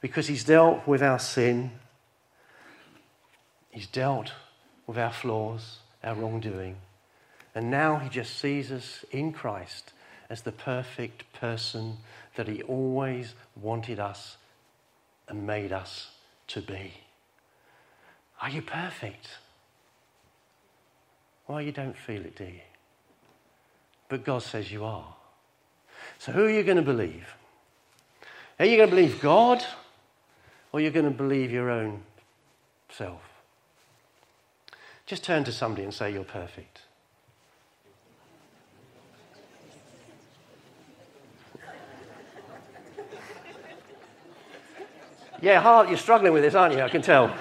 Because 0.00 0.26
he's 0.26 0.44
dealt 0.44 0.86
with 0.86 1.02
our 1.02 1.18
sin, 1.18 1.70
he's 3.70 3.86
dealt 3.86 4.32
with 4.86 4.98
our 4.98 5.12
flaws, 5.12 5.78
our 6.02 6.14
wrongdoing, 6.14 6.76
and 7.54 7.70
now 7.70 7.98
he 7.98 8.08
just 8.08 8.38
sees 8.38 8.72
us 8.72 9.04
in 9.10 9.32
Christ 9.32 9.92
as 10.30 10.42
the 10.42 10.52
perfect 10.52 11.30
person 11.34 11.98
that 12.36 12.48
he 12.48 12.62
always 12.62 13.34
wanted 13.60 14.00
us 14.00 14.38
and 15.28 15.46
made 15.46 15.72
us 15.72 16.10
to 16.48 16.60
be. 16.62 16.94
Are 18.40 18.50
you 18.50 18.62
perfect? 18.62 19.28
Well, 21.46 21.60
you 21.60 21.72
don't 21.72 21.96
feel 21.96 22.22
it, 22.22 22.36
do 22.36 22.44
you? 22.44 22.60
But 24.08 24.24
God 24.24 24.42
says 24.42 24.72
you 24.72 24.84
are. 24.84 25.14
So 26.18 26.32
who 26.32 26.44
are 26.44 26.50
you 26.50 26.62
going 26.62 26.76
to 26.76 26.82
believe? 26.82 27.28
Are 28.58 28.64
you 28.64 28.76
going 28.76 28.90
to 28.90 28.94
believe 28.94 29.20
God 29.20 29.64
or 30.72 30.80
are 30.80 30.82
you 30.82 30.90
going 30.90 31.04
to 31.04 31.10
believe 31.10 31.50
your 31.50 31.70
own 31.70 32.02
self? 32.88 33.20
Just 35.06 35.24
turn 35.24 35.44
to 35.44 35.52
somebody 35.52 35.84
and 35.84 35.92
say, 35.92 36.12
You're 36.12 36.24
perfect. 36.24 36.82
Yeah, 45.42 45.60
hard. 45.60 45.88
You're 45.88 45.98
struggling 45.98 46.32
with 46.32 46.44
this, 46.44 46.54
aren't 46.54 46.74
you? 46.74 46.82
I 46.82 46.88
can 46.88 47.02
tell. 47.02 47.34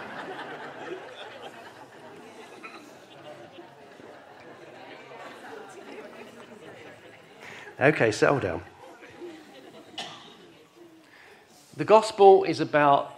Okay, 7.79 8.11
settle 8.11 8.39
down. 8.39 8.63
The 11.81 11.85
gospel 11.85 12.43
is 12.43 12.59
about 12.59 13.11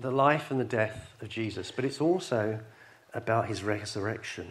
the 0.00 0.10
life 0.10 0.50
and 0.50 0.58
the 0.58 0.64
death 0.64 1.12
of 1.20 1.28
Jesus, 1.28 1.70
but 1.70 1.84
it's 1.84 2.00
also 2.00 2.58
about 3.12 3.46
his 3.46 3.62
resurrection. 3.62 4.50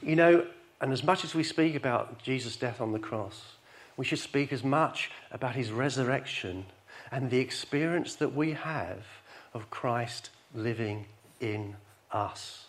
You 0.00 0.14
know, 0.14 0.46
and 0.80 0.92
as 0.92 1.02
much 1.02 1.24
as 1.24 1.34
we 1.34 1.42
speak 1.42 1.74
about 1.74 2.22
Jesus' 2.22 2.54
death 2.54 2.80
on 2.80 2.92
the 2.92 3.00
cross, 3.00 3.56
we 3.96 4.04
should 4.04 4.20
speak 4.20 4.52
as 4.52 4.62
much 4.62 5.10
about 5.32 5.56
his 5.56 5.72
resurrection 5.72 6.66
and 7.10 7.30
the 7.30 7.40
experience 7.40 8.14
that 8.14 8.32
we 8.32 8.52
have 8.52 9.04
of 9.52 9.68
Christ 9.68 10.30
living 10.54 11.06
in 11.40 11.74
us. 12.12 12.66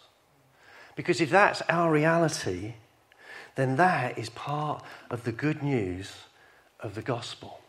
Because 0.96 1.22
if 1.22 1.30
that's 1.30 1.62
our 1.70 1.92
reality, 1.92 2.74
then 3.54 3.76
that 3.76 4.18
is 4.18 4.30
part 4.30 4.84
of 5.12 5.24
the 5.24 5.32
good 5.32 5.62
news 5.62 6.12
of 6.80 6.96
the 6.96 7.04
gospel. 7.04 7.60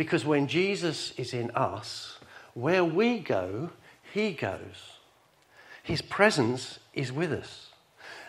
Because 0.00 0.24
when 0.24 0.46
Jesus 0.46 1.12
is 1.18 1.34
in 1.34 1.50
us, 1.50 2.20
where 2.54 2.82
we 2.82 3.18
go, 3.18 3.68
he 4.14 4.32
goes. 4.32 4.94
His 5.82 6.00
presence 6.00 6.78
is 6.94 7.12
with 7.12 7.30
us. 7.30 7.68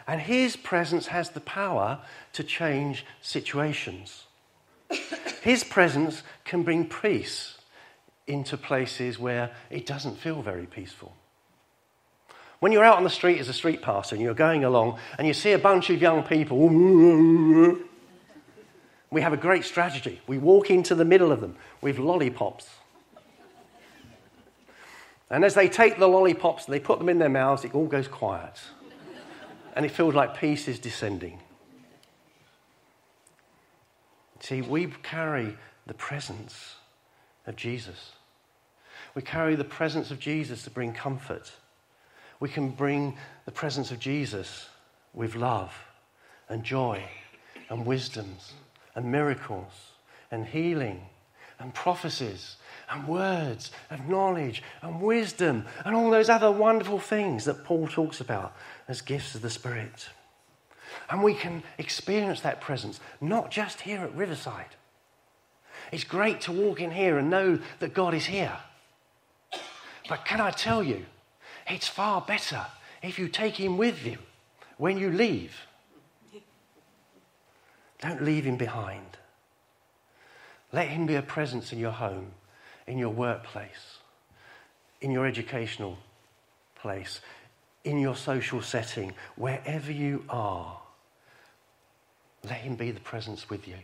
And 0.05 0.19
his 0.19 0.57
presence 0.57 1.07
has 1.07 1.29
the 1.29 1.39
power 1.39 1.99
to 2.34 2.43
change 2.43 3.05
situations. 3.21 4.25
His 5.41 5.63
presence 5.63 6.23
can 6.43 6.63
bring 6.63 6.89
peace 6.89 7.57
into 8.27 8.57
places 8.57 9.17
where 9.17 9.51
it 9.69 9.86
doesn't 9.86 10.17
feel 10.19 10.41
very 10.41 10.65
peaceful. 10.65 11.15
When 12.60 12.73
you're 12.73 12.84
out 12.84 12.97
on 12.97 13.05
the 13.05 13.10
street 13.10 13.39
as 13.39 13.47
a 13.47 13.53
street 13.53 13.81
pastor 13.81 14.15
and 14.15 14.23
you're 14.25 14.34
going 14.34 14.65
along 14.65 14.99
and 15.17 15.25
you 15.25 15.34
see 15.34 15.53
a 15.53 15.57
bunch 15.57 15.89
of 15.89 16.01
young 16.01 16.23
people 16.23 16.67
we 19.12 19.21
have 19.21 19.34
a 19.34 19.38
great 19.38 19.65
strategy. 19.65 20.21
We 20.26 20.38
walk 20.38 20.71
into 20.71 20.95
the 20.95 21.06
middle 21.06 21.32
of 21.32 21.41
them 21.41 21.58
with 21.82 22.00
lollipops. 22.00 22.67
And 25.30 25.45
as 25.45 25.54
they 25.54 25.67
take 25.67 26.00
the 26.00 26.08
lollipops 26.08 26.65
and 26.65 26.74
they 26.74 26.80
put 26.80 26.97
them 26.97 27.10
in 27.10 27.19
their 27.19 27.30
mouths, 27.30 27.65
it 27.65 27.76
all 27.76 27.88
goes 27.88 28.08
quiet. 28.08 28.60
And 29.76 29.86
it 29.86 29.89
feels 29.89 30.13
like 30.13 30.38
peace 30.38 30.67
is 30.67 30.80
descending. 30.80 31.39
See, 34.39 34.62
we 34.62 34.88
carry 35.04 35.58
the 35.86 35.93
presence 35.93 36.76
of 37.45 37.56
Jesus. 37.56 38.12
We 39.13 39.21
carry 39.21 39.56
the 39.56 39.63
presence 39.63 40.10
of 40.12 40.19
Jesus 40.19 40.63
to 40.63 40.69
bring 40.69 40.93
comfort. 40.93 41.52
We 42.39 42.50
can 42.50 42.69
bring 42.69 43.17
the 43.45 43.52
presence 43.52 43.91
of 43.91 44.00
Jesus 44.00 44.67
with 45.13 45.36
love 45.36 45.74
and 46.50 46.63
joy 46.63 47.04
and 47.69 47.86
wisdoms 47.86 48.54
and 48.95 49.12
miracles 49.12 49.71
and 50.30 50.45
healing 50.45 51.01
and 51.60 51.73
prophecies 51.73 52.58
and 52.89 53.08
words 53.08 53.71
of 53.89 54.08
knowledge 54.08 54.63
and 54.82 55.01
wisdom 55.01 55.65
and 55.86 55.95
all 55.95 56.10
those 56.10 56.30
other 56.30 56.51
wonderful 56.51 56.99
things 56.99 57.45
that 57.45 57.63
Paul 57.63 57.88
talks 57.88 58.19
about 58.19 58.54
as 58.88 59.01
gifts 59.01 59.36
of 59.36 59.41
the 59.41 59.49
Spirit. 59.49 60.10
And 61.10 61.23
we 61.23 61.34
can 61.34 61.63
experience 61.77 62.41
that 62.41 62.62
presence 62.62 62.99
not 63.19 63.51
just 63.51 63.82
here 63.82 64.01
at 64.01 64.15
Riverside. 64.15 64.75
It's 65.91 66.04
great 66.04 66.41
to 66.41 66.51
walk 66.51 66.80
in 66.80 66.91
here 66.91 67.17
and 67.17 67.30
know 67.30 67.60
that 67.80 67.93
God 67.93 68.13
is 68.13 68.25
here. 68.25 68.58
But 70.10 70.25
can 70.25 70.41
I 70.41 70.51
tell 70.51 70.84
you, 70.84 71.06
it's 71.67 71.88
far 71.88 72.21
better 72.21 72.65
if 73.01 73.17
you 73.19 73.27
take 73.27 73.56
Him 73.56 73.77
with 73.77 74.06
you 74.06 74.17
when 74.77 74.97
you 74.97 75.12
leave. 75.12 75.56
Don't 78.02 78.24
leave 78.24 78.46
Him 78.46 78.58
behind. 78.58 79.18
Let 80.74 80.90
Him 80.90 81.06
be 81.06 81.16
a 81.16 81.22
presence 81.22 81.72
in 81.72 81.80
your 81.80 81.92
home 81.92 82.34
in 82.88 82.98
your 82.98 83.10
workplace, 83.10 84.00
in 85.00 85.12
your 85.12 85.26
educational 85.26 85.98
place, 86.76 87.22
in 87.84 87.98
your 87.98 88.16
social 88.16 88.62
setting, 88.62 89.14
wherever 89.36 89.92
you 89.92 90.24
are, 90.30 90.80
let 92.44 92.58
Him 92.58 92.76
be 92.76 92.92
the 92.92 93.00
presence 93.00 93.50
with 93.50 93.68
you. 93.68 93.78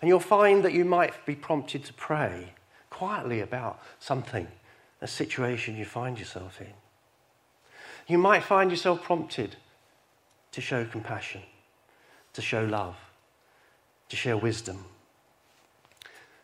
And 0.00 0.08
you'll 0.08 0.20
find 0.20 0.64
that 0.64 0.72
you 0.72 0.84
might 0.84 1.24
be 1.24 1.34
prompted 1.34 1.84
to 1.84 1.94
pray 1.94 2.52
quietly 2.90 3.40
about 3.40 3.80
something, 3.98 4.46
a 5.00 5.06
situation 5.06 5.76
you 5.76 5.84
find 5.84 6.18
yourself 6.18 6.60
in. 6.60 6.74
You 8.06 8.18
might 8.18 8.42
find 8.42 8.70
yourself 8.70 9.02
prompted 9.02 9.56
to 10.50 10.60
show 10.60 10.84
compassion, 10.84 11.42
to 12.34 12.42
show 12.42 12.64
love, 12.64 12.96
to 14.08 14.16
share 14.16 14.36
wisdom 14.36 14.84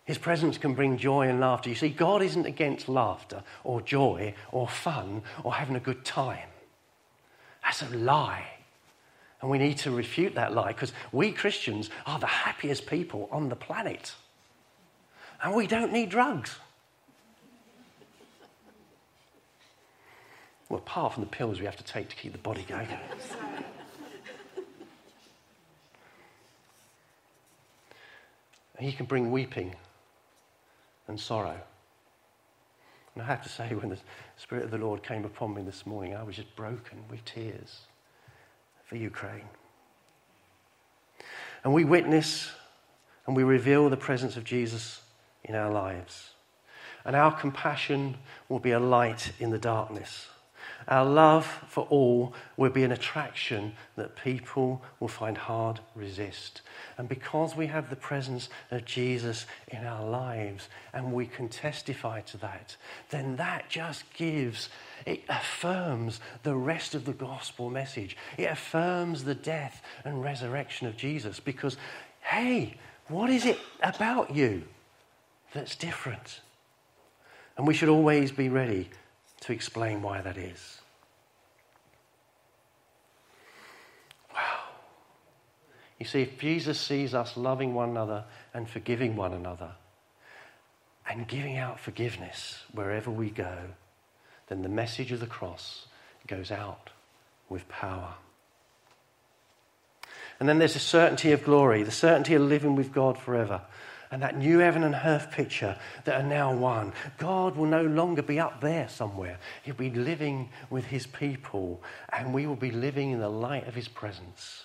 his 0.09 0.16
presence 0.16 0.57
can 0.57 0.72
bring 0.72 0.96
joy 0.96 1.29
and 1.29 1.38
laughter. 1.38 1.68
You 1.68 1.77
see, 1.77 1.90
God 1.90 2.22
isn't 2.22 2.46
against 2.46 2.88
laughter 2.88 3.42
or 3.62 3.83
joy 3.83 4.33
or 4.53 4.66
fun 4.66 5.20
or 5.44 5.53
having 5.53 5.77
a 5.77 5.81
good 5.81 6.03
time. 6.03 6.48
That's 7.62 7.83
a 7.83 7.90
lie. 7.90 8.46
And 9.42 9.51
we 9.51 9.59
need 9.59 9.77
to 9.79 9.90
refute 9.90 10.35
that 10.37 10.55
lie 10.55 10.68
because 10.68 10.94
we 11.12 11.31
Christians 11.31 11.90
are 12.07 12.18
the 12.18 12.27
happiest 12.27 12.87
people 12.87 13.29
on 13.31 13.51
the 13.51 13.55
planet. 13.55 14.14
And 15.42 15.55
we 15.55 15.66
don't 15.66 15.92
need 15.92 16.09
drugs. 16.09 16.57
Well, 20.70 20.79
apart 20.79 21.12
from 21.12 21.24
the 21.24 21.29
pills 21.29 21.61
we 21.61 21.66
have 21.66 21.77
to 21.77 21.85
take 21.85 22.09
to 22.09 22.16
keep 22.16 22.33
the 22.33 22.38
body 22.38 22.64
going. 22.66 22.88
He 28.86 28.92
can 28.92 29.06
bring 29.06 29.30
weeping 29.30 29.74
and 31.08 31.18
sorrow. 31.18 31.60
And 33.14 33.22
I 33.22 33.26
have 33.26 33.42
to 33.42 33.48
say, 33.48 33.74
when 33.74 33.88
the 33.88 33.98
Spirit 34.36 34.64
of 34.64 34.70
the 34.70 34.78
Lord 34.78 35.02
came 35.02 35.24
upon 35.24 35.54
me 35.54 35.62
this 35.62 35.84
morning, 35.84 36.14
I 36.14 36.22
was 36.22 36.36
just 36.36 36.54
broken 36.54 36.98
with 37.10 37.24
tears 37.24 37.80
for 38.84 38.96
Ukraine. 38.96 39.48
And 41.64 41.74
we 41.74 41.84
witness 41.84 42.52
and 43.26 43.34
we 43.36 43.42
reveal 43.42 43.90
the 43.90 43.96
presence 43.96 44.36
of 44.36 44.44
Jesus 44.44 45.02
in 45.44 45.54
our 45.54 45.70
lives. 45.70 46.30
And 47.04 47.16
our 47.16 47.32
compassion 47.32 48.16
will 48.48 48.60
be 48.60 48.70
a 48.70 48.80
light 48.80 49.32
in 49.40 49.50
the 49.50 49.58
darkness. 49.58 50.28
Our 50.88 51.04
love 51.04 51.46
for 51.68 51.85
all 51.90 52.33
will 52.57 52.70
be 52.70 52.83
an 52.83 52.92
attraction 52.92 53.74
that 53.96 54.16
people 54.16 54.83
will 55.00 55.09
find 55.09 55.37
hard 55.37 55.81
resist. 55.94 56.62
And 56.96 57.09
because 57.09 57.54
we 57.54 57.66
have 57.66 57.90
the 57.90 57.96
presence 57.96 58.48
of 58.70 58.85
Jesus 58.85 59.46
in 59.68 59.85
our 59.85 60.09
lives 60.09 60.68
and 60.92 61.12
we 61.12 61.26
can 61.26 61.48
testify 61.48 62.22
to 62.22 62.38
that, 62.38 62.76
then 63.11 63.37
that 63.37 63.68
just 63.68 64.04
gives, 64.14 64.70
it 65.04 65.22
affirms 65.28 66.20
the 66.42 66.57
rest 66.57 66.94
of 66.94 67.04
the 67.04 67.12
gospel 67.12 67.68
message. 67.68 68.16
It 68.38 68.50
affirms 68.50 69.24
the 69.24 69.35
death 69.35 69.83
and 70.04 70.22
resurrection 70.22 70.87
of 70.87 70.96
Jesus 70.96 71.38
because, 71.38 71.76
hey, 72.22 72.76
what 73.09 73.31
is 73.31 73.44
it 73.44 73.59
about 73.83 74.35
you 74.35 74.64
that's 75.52 75.76
different? 75.76 76.40
And 77.57 77.66
we 77.66 77.74
should 77.74 77.88
always 77.88 78.33
be 78.33 78.48
ready 78.48 78.88
to 79.40 79.53
explain 79.53 80.03
why 80.03 80.20
that 80.20 80.37
is. 80.37 80.81
Wow. 84.35 84.61
You 85.98 86.07
see, 86.07 86.22
if 86.22 86.38
Jesus 86.38 86.81
sees 86.81 87.14
us 87.14 87.37
loving 87.37 87.74
one 87.74 87.90
another 87.90 88.24
and 88.55 88.68
forgiving 88.68 89.16
one 89.16 89.33
another 89.33 89.72
and 91.09 91.27
giving 91.27 91.57
out 91.57 91.81
forgiveness 91.81 92.62
wherever 92.72 93.11
we 93.11 93.31
go, 93.31 93.57
then 94.48 94.62
the 94.62 94.68
message 94.68 95.12
of 95.12 95.20
the 95.20 95.27
cross 95.27 95.87
goes 96.27 96.51
out 96.51 96.90
with 97.48 97.68
power. 97.68 98.14
And 100.40 100.48
then 100.48 100.59
there's 100.59 100.74
the 100.74 100.81
certainty 100.81 101.33
of 101.33 101.44
glory, 101.44 101.83
the 101.83 101.90
certainty 101.90 102.35
of 102.35 102.42
living 102.42 102.77
with 102.77 102.92
God 102.92 103.18
forever 103.18 103.62
and 104.10 104.22
that 104.22 104.36
new 104.36 104.58
heaven 104.58 104.84
and 104.84 104.94
earth 104.94 105.30
picture 105.30 105.76
that 106.04 106.20
are 106.20 106.26
now 106.26 106.54
one. 106.54 106.92
God 107.18 107.56
will 107.56 107.66
no 107.66 107.82
longer 107.82 108.22
be 108.22 108.40
up 108.40 108.60
there 108.60 108.88
somewhere. 108.88 109.38
He'll 109.62 109.74
be 109.74 109.90
living 109.90 110.48
with 110.70 110.86
his 110.86 111.06
people, 111.06 111.82
and 112.12 112.32
we 112.32 112.46
will 112.46 112.56
be 112.56 112.70
living 112.70 113.10
in 113.10 113.20
the 113.20 113.28
light 113.28 113.68
of 113.68 113.74
his 113.74 113.88
presence. 113.88 114.64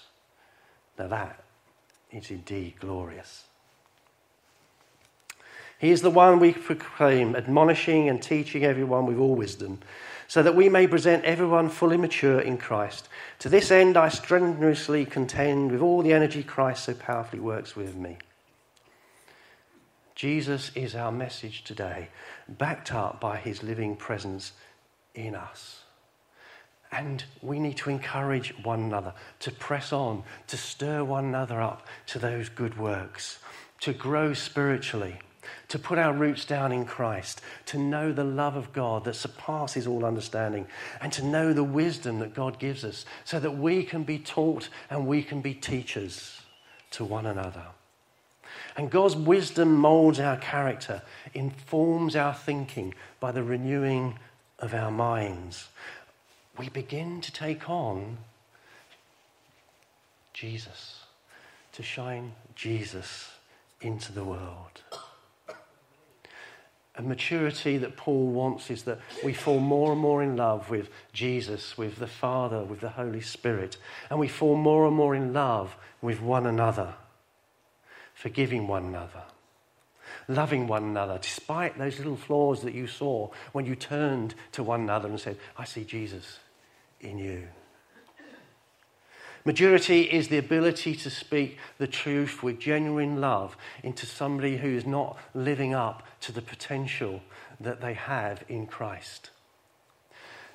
Now, 0.98 1.08
that 1.08 1.44
is 2.12 2.32
indeed 2.32 2.76
glorious. 2.80 3.46
He 5.80 5.92
is 5.92 6.02
the 6.02 6.10
one 6.10 6.40
we 6.40 6.54
proclaim, 6.54 7.36
admonishing 7.36 8.08
and 8.08 8.22
teaching 8.22 8.64
everyone 8.64 9.06
with 9.06 9.18
all 9.18 9.36
wisdom, 9.36 9.80
so 10.30 10.42
that 10.42 10.56
we 10.56 10.70
may 10.70 10.88
present 10.88 11.26
everyone 11.26 11.68
fully 11.68 11.98
mature 11.98 12.40
in 12.40 12.58
Christ. 12.58 13.10
To 13.40 13.50
this 13.50 13.70
end, 13.70 13.98
I 13.98 14.08
strenuously 14.08 15.06
contend 15.06 15.74
with 15.74 15.82
all 15.82 16.02
the 16.02 16.14
energy 16.14 16.42
Christ 16.42 16.86
so 16.86 16.94
powerfully 16.94 17.42
works 17.42 17.76
with 17.76 17.96
me. 17.96 18.18
Jesus 20.24 20.72
is 20.74 20.96
our 20.96 21.12
message 21.12 21.66
today, 21.66 22.08
backed 22.48 22.94
up 22.94 23.20
by 23.20 23.36
his 23.36 23.62
living 23.62 23.98
presence 23.98 24.54
in 25.14 25.36
us. 25.36 25.82
And 26.94 27.22
we 27.42 27.60
need 27.60 27.76
to 27.80 27.90
encourage 27.90 28.54
one 28.64 28.84
another 28.84 29.14
to 29.42 29.52
press 29.52 29.92
on, 29.92 30.24
to 30.48 30.56
stir 30.56 31.04
one 31.04 31.26
another 31.26 31.60
up 31.62 31.86
to 32.06 32.20
those 32.20 32.48
good 32.48 32.78
works, 32.78 33.40
to 33.82 33.92
grow 33.92 34.34
spiritually, 34.34 35.20
to 35.68 35.78
put 35.78 36.00
our 36.00 36.14
roots 36.14 36.46
down 36.46 36.72
in 36.72 36.86
Christ, 36.86 37.42
to 37.66 37.78
know 37.78 38.14
the 38.14 38.24
love 38.24 38.56
of 38.56 38.72
God 38.72 39.04
that 39.04 39.18
surpasses 39.18 39.86
all 39.86 40.06
understanding, 40.06 40.68
and 41.02 41.12
to 41.12 41.26
know 41.26 41.52
the 41.52 41.66
wisdom 41.66 42.20
that 42.20 42.34
God 42.34 42.60
gives 42.60 42.86
us 42.86 43.04
so 43.26 43.42
that 43.42 43.58
we 43.58 43.84
can 43.84 44.04
be 44.04 44.20
taught 44.20 44.70
and 44.90 45.06
we 45.06 45.22
can 45.22 45.42
be 45.42 45.54
teachers 45.54 46.40
to 46.92 47.04
one 47.04 47.26
another. 47.26 47.66
And 48.76 48.90
God's 48.90 49.16
wisdom 49.16 49.76
molds 49.76 50.20
our 50.20 50.38
character, 50.38 51.02
informs 51.34 52.16
our 52.16 52.34
thinking 52.34 52.94
by 53.20 53.32
the 53.32 53.44
renewing 53.44 54.18
of 54.60 54.74
our 54.74 54.92
minds. 54.92 55.70
We 56.58 56.70
begin 56.70 57.22
to 57.22 57.32
take 57.32 57.70
on 57.70 58.18
Jesus, 60.34 61.02
to 61.74 61.84
shine 61.84 62.34
Jesus 62.56 63.32
into 63.82 64.12
the 64.12 64.24
world. 64.24 64.82
A 66.96 67.02
maturity 67.02 67.78
that 67.80 67.98
Paul 67.98 68.28
wants 68.28 68.70
is 68.70 68.84
that 68.84 69.00
we 69.24 69.34
fall 69.34 69.60
more 69.60 69.92
and 69.92 70.02
more 70.02 70.22
in 70.22 70.36
love 70.36 70.70
with 70.70 70.90
Jesus, 71.12 71.76
with 71.76 71.98
the 71.98 72.08
Father, 72.08 72.64
with 72.64 72.82
the 72.82 72.90
Holy 72.90 73.22
Spirit, 73.22 73.78
and 74.10 74.20
we 74.20 74.28
fall 74.28 74.56
more 74.56 74.86
and 74.86 74.96
more 74.96 75.16
in 75.16 75.34
love 75.34 75.76
with 76.02 76.22
one 76.22 76.46
another 76.46 76.94
forgiving 78.14 78.68
one 78.68 78.86
another, 78.86 79.24
loving 80.28 80.68
one 80.68 80.84
another, 80.84 81.18
despite 81.22 81.78
those 81.78 81.98
little 81.98 82.18
flaws 82.18 82.62
that 82.62 82.74
you 82.74 82.88
saw 82.88 83.30
when 83.52 83.66
you 83.66 83.76
turned 83.76 84.36
to 84.52 84.64
one 84.64 84.82
another 84.82 85.10
and 85.10 85.20
said, 85.20 85.38
I 85.58 85.66
see 85.66 85.84
Jesus 85.84 86.40
in 87.02 87.18
you. 87.18 87.48
Maturity 89.46 90.04
is 90.04 90.30
the 90.30 90.38
ability 90.38 90.96
to 90.96 91.10
speak 91.10 91.58
the 91.78 91.88
truth 91.88 92.42
with 92.42 92.60
genuine 92.60 93.20
love 93.20 93.58
into 93.84 94.06
somebody 94.06 94.58
who 94.58 94.70
is 94.70 94.86
not 94.86 95.18
living 95.34 95.74
up 95.74 96.04
to 96.22 96.32
the 96.32 96.42
potential 96.42 97.22
that 97.60 97.82
they 97.82 97.94
have 97.94 98.44
in 98.48 98.66
Christ. 98.66 99.32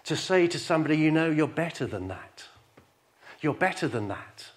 To 0.05 0.16
say 0.16 0.47
to 0.47 0.59
somebody, 0.59 0.97
you 0.97 1.11
know, 1.11 1.29
you're 1.29 1.47
better 1.47 1.87
than 1.87 2.09
that. 2.09 2.44
You're 3.42 3.53
better 3.53 3.88
than 3.88 4.09
that. 4.09 4.49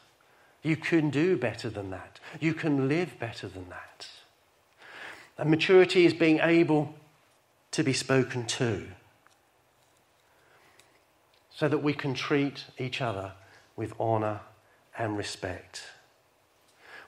You 0.62 0.76
can 0.76 1.10
do 1.10 1.38
better 1.38 1.70
than 1.70 1.90
that. 1.90 2.20
You 2.40 2.54
can 2.54 2.88
live 2.88 3.18
better 3.20 3.48
than 3.48 3.70
that. 3.70 4.08
And 5.38 5.50
maturity 5.50 6.06
is 6.06 6.14
being 6.14 6.40
able 6.40 6.94
to 7.72 7.84
be 7.84 7.94
spoken 7.94 8.46
to 8.46 8.88
so 11.56 11.68
that 11.68 11.80
we 11.80 11.94
can 11.94 12.14
treat 12.14 12.66
each 12.78 13.02
other 13.02 13.34
with 13.76 13.94
honour 14.00 14.42
and 14.98 15.18
respect. 15.18 15.84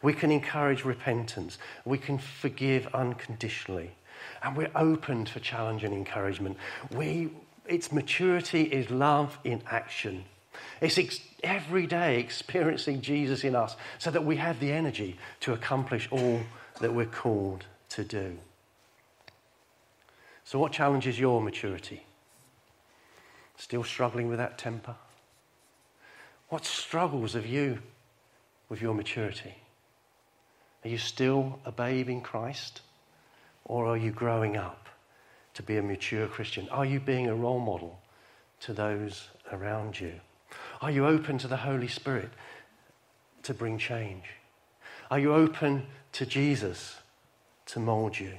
We 0.02 0.14
can 0.14 0.32
encourage 0.32 0.84
repentance. 0.84 1.58
We 1.86 1.98
can 1.98 2.18
forgive 2.18 2.88
unconditionally. 2.94 3.92
And 4.42 4.56
we're 4.56 4.72
open 4.76 5.26
for 5.26 5.40
challenge 5.40 5.84
and 5.84 5.94
encouragement. 5.94 6.58
We, 6.92 7.32
its 7.66 7.92
maturity 7.92 8.64
is 8.64 8.90
love 8.90 9.38
in 9.44 9.62
action. 9.70 10.26
It's 10.82 10.98
ex- 10.98 11.20
every 11.44 11.88
day 11.88 12.20
experiencing 12.20 13.02
Jesus 13.02 13.44
in 13.44 13.56
us 13.56 13.76
so 14.00 14.12
that 14.12 14.26
we 14.26 14.38
have 14.38 14.60
the 14.60 14.72
energy 14.72 15.18
to 15.42 15.54
accomplish 15.54 16.08
all 16.12 16.42
that 16.80 16.94
we're 16.94 17.06
called 17.06 17.66
to 17.90 18.04
do. 18.04 18.38
So, 20.44 20.60
what 20.60 20.72
challenges 20.72 21.20
your 21.20 21.42
maturity? 21.42 22.06
Still 23.58 23.84
struggling 23.84 24.28
with 24.28 24.40
that 24.40 24.58
temper? 24.58 24.96
What 26.50 26.66
struggles 26.66 27.34
have 27.34 27.46
you 27.46 27.80
with 28.70 28.82
your 28.82 28.94
maturity? 28.94 29.56
Are 30.84 30.90
you 30.90 30.98
still 30.98 31.60
a 31.66 31.72
babe 31.72 32.10
in 32.10 32.22
Christ? 32.22 32.82
Or 33.66 33.88
are 33.88 33.98
you 33.98 34.12
growing 34.12 34.58
up 34.58 34.90
to 35.54 35.64
be 35.64 35.78
a 35.78 35.82
mature 35.82 36.28
Christian? 36.28 36.68
Are 36.70 36.86
you 36.86 37.00
being 37.00 37.28
a 37.28 37.36
role 37.36 37.60
model 37.60 38.00
to 38.62 38.74
those 38.74 39.30
around 39.52 40.00
you? 40.00 40.20
Are 40.84 40.92
you 40.92 41.08
open 41.08 41.38
to 41.38 41.48
the 41.48 41.56
Holy 41.56 41.88
Spirit 41.88 42.30
to 43.44 43.54
bring 43.54 43.78
change? 43.78 44.26
Are 45.10 45.18
you 45.18 45.34
open 45.34 45.86
to 46.12 46.26
Jesus 46.26 46.98
to 47.68 47.80
mold 47.80 48.20
you? 48.20 48.34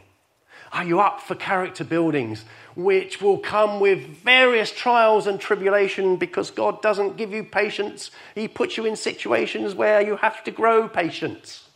Are 0.70 0.84
you 0.84 1.00
up 1.00 1.22
for 1.22 1.34
character 1.36 1.84
buildings, 1.84 2.44
which 2.76 3.22
will 3.22 3.38
come 3.38 3.80
with 3.80 4.00
various 4.18 4.70
trials 4.70 5.26
and 5.26 5.40
tribulation 5.40 6.16
because 6.16 6.50
God 6.50 6.82
doesn't 6.82 7.16
give 7.16 7.32
you 7.32 7.44
patience? 7.44 8.10
He 8.34 8.46
puts 8.46 8.76
you 8.76 8.84
in 8.84 8.96
situations 8.96 9.74
where 9.74 10.02
you 10.02 10.16
have 10.16 10.44
to 10.44 10.50
grow 10.50 10.86
patience. 10.86 11.66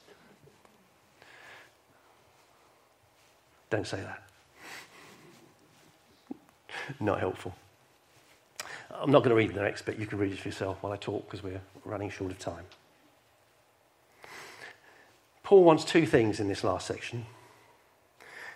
Don't 3.70 3.86
say 3.86 4.02
that. 4.02 4.22
Not 7.00 7.20
helpful. 7.20 7.54
I'm 9.00 9.12
not 9.12 9.20
going 9.20 9.30
to 9.30 9.36
read 9.36 9.54
the 9.54 9.62
next 9.62 9.82
bit. 9.82 9.98
You 9.98 10.06
can 10.06 10.18
read 10.18 10.32
it 10.32 10.38
for 10.38 10.48
yourself 10.48 10.78
while 10.80 10.92
I 10.92 10.96
talk 10.96 11.26
because 11.26 11.42
we're 11.42 11.60
running 11.84 12.10
short 12.10 12.30
of 12.30 12.38
time. 12.38 12.64
Paul 15.42 15.64
wants 15.64 15.84
two 15.84 16.04
things 16.04 16.40
in 16.40 16.48
this 16.48 16.64
last 16.64 16.86
section. 16.86 17.26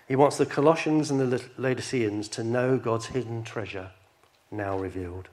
He 0.08 0.16
wants 0.16 0.36
the 0.36 0.46
Colossians 0.46 1.10
and 1.10 1.20
the 1.20 1.42
Laodiceans 1.56 2.28
to 2.30 2.44
know 2.44 2.76
God's 2.76 3.06
hidden 3.06 3.44
treasure 3.44 3.90
now 4.50 4.76
revealed. 4.76 5.28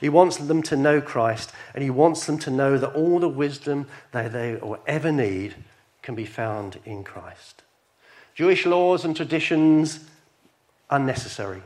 He 0.00 0.08
wants 0.08 0.36
them 0.36 0.62
to 0.62 0.76
know 0.76 1.00
Christ, 1.00 1.52
and 1.74 1.82
he 1.82 1.90
wants 1.90 2.26
them 2.26 2.38
to 2.38 2.50
know 2.50 2.78
that 2.78 2.94
all 2.94 3.18
the 3.18 3.28
wisdom 3.28 3.86
that 4.12 4.32
they 4.32 4.54
will 4.54 4.78
ever 4.86 5.12
need 5.12 5.56
can 6.02 6.14
be 6.14 6.24
found 6.24 6.78
in 6.84 7.04
Christ. 7.04 7.62
Jewish 8.34 8.64
laws 8.64 9.04
and 9.04 9.16
traditions, 9.16 10.00
are 10.88 10.98
unnecessary. 10.98 11.62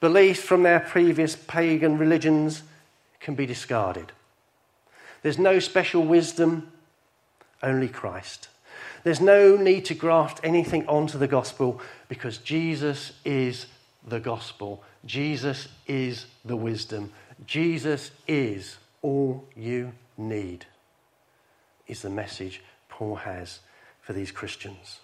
Beliefs 0.00 0.40
from 0.40 0.62
their 0.62 0.80
previous 0.80 1.36
pagan 1.36 1.98
religions 1.98 2.62
can 3.20 3.34
be 3.34 3.46
discarded. 3.46 4.12
There's 5.22 5.38
no 5.38 5.58
special 5.58 6.02
wisdom, 6.02 6.72
only 7.62 7.88
Christ. 7.88 8.48
There's 9.04 9.20
no 9.20 9.56
need 9.56 9.84
to 9.86 9.94
graft 9.94 10.40
anything 10.42 10.86
onto 10.88 11.18
the 11.18 11.26
gospel 11.26 11.80
because 12.08 12.38
Jesus 12.38 13.12
is 13.24 13.66
the 14.06 14.20
gospel. 14.20 14.82
Jesus 15.04 15.68
is 15.86 16.26
the 16.44 16.56
wisdom. 16.56 17.12
Jesus 17.46 18.10
is 18.26 18.76
all 19.02 19.46
you 19.56 19.92
need, 20.16 20.66
is 21.86 22.02
the 22.02 22.10
message 22.10 22.62
Paul 22.88 23.16
has 23.16 23.60
for 24.00 24.12
these 24.12 24.30
Christians. 24.30 25.00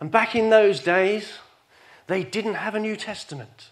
And 0.00 0.10
back 0.10 0.34
in 0.34 0.50
those 0.50 0.80
days, 0.80 1.38
they 2.06 2.22
didn't 2.22 2.54
have 2.54 2.74
a 2.74 2.80
New 2.80 2.96
Testament. 2.96 3.70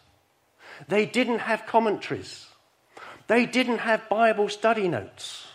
They 0.88 1.06
didn't 1.06 1.40
have 1.40 1.66
commentaries. 1.66 2.46
They 3.26 3.46
didn't 3.46 3.78
have 3.78 4.08
Bible 4.08 4.48
study 4.48 4.88
notes. 4.88 5.46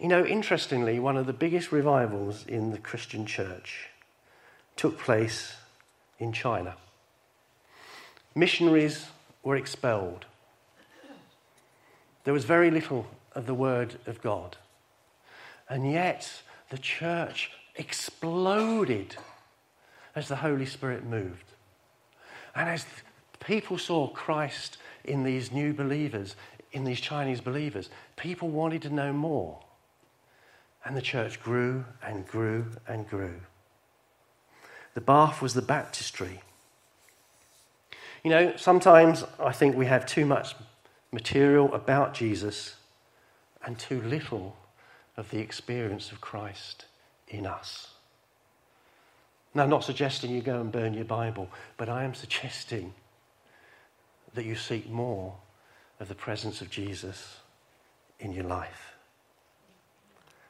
You 0.00 0.08
know, 0.08 0.24
interestingly, 0.24 0.98
one 0.98 1.16
of 1.16 1.26
the 1.26 1.32
biggest 1.32 1.70
revivals 1.70 2.44
in 2.46 2.72
the 2.72 2.78
Christian 2.78 3.26
church 3.26 3.88
took 4.76 4.98
place 4.98 5.54
in 6.18 6.32
China. 6.32 6.74
Missionaries 8.34 9.06
were 9.42 9.56
expelled. 9.56 10.26
There 12.24 12.34
was 12.34 12.44
very 12.44 12.70
little 12.70 13.06
of 13.34 13.46
the 13.46 13.54
Word 13.54 13.96
of 14.06 14.20
God. 14.20 14.56
And 15.68 15.90
yet, 15.90 16.42
the 16.70 16.78
church 16.78 17.50
exploded 17.76 19.16
as 20.16 20.28
the 20.28 20.36
Holy 20.36 20.66
Spirit 20.66 21.04
moved. 21.04 21.53
And 22.54 22.68
as 22.68 22.86
people 23.40 23.78
saw 23.78 24.08
Christ 24.08 24.78
in 25.04 25.24
these 25.24 25.52
new 25.52 25.72
believers, 25.72 26.36
in 26.72 26.84
these 26.84 27.00
Chinese 27.00 27.40
believers, 27.40 27.90
people 28.16 28.48
wanted 28.48 28.82
to 28.82 28.90
know 28.90 29.12
more. 29.12 29.60
And 30.84 30.96
the 30.96 31.02
church 31.02 31.42
grew 31.42 31.84
and 32.02 32.26
grew 32.26 32.66
and 32.86 33.08
grew. 33.08 33.40
The 34.94 35.00
bath 35.00 35.40
was 35.42 35.54
the 35.54 35.62
baptistry. 35.62 36.42
You 38.22 38.30
know, 38.30 38.56
sometimes 38.56 39.24
I 39.38 39.52
think 39.52 39.76
we 39.76 39.86
have 39.86 40.06
too 40.06 40.24
much 40.24 40.54
material 41.12 41.72
about 41.74 42.14
Jesus 42.14 42.76
and 43.64 43.78
too 43.78 44.00
little 44.02 44.56
of 45.16 45.30
the 45.30 45.38
experience 45.38 46.12
of 46.12 46.20
Christ 46.20 46.86
in 47.28 47.46
us. 47.46 47.93
Now, 49.54 49.62
I'm 49.62 49.70
not 49.70 49.84
suggesting 49.84 50.32
you 50.32 50.42
go 50.42 50.60
and 50.60 50.72
burn 50.72 50.94
your 50.94 51.04
Bible, 51.04 51.48
but 51.76 51.88
I 51.88 52.04
am 52.04 52.14
suggesting 52.14 52.92
that 54.34 54.44
you 54.44 54.56
seek 54.56 54.90
more 54.90 55.34
of 56.00 56.08
the 56.08 56.14
presence 56.14 56.60
of 56.60 56.70
Jesus 56.70 57.36
in 58.18 58.32
your 58.32 58.44
life. 58.44 58.94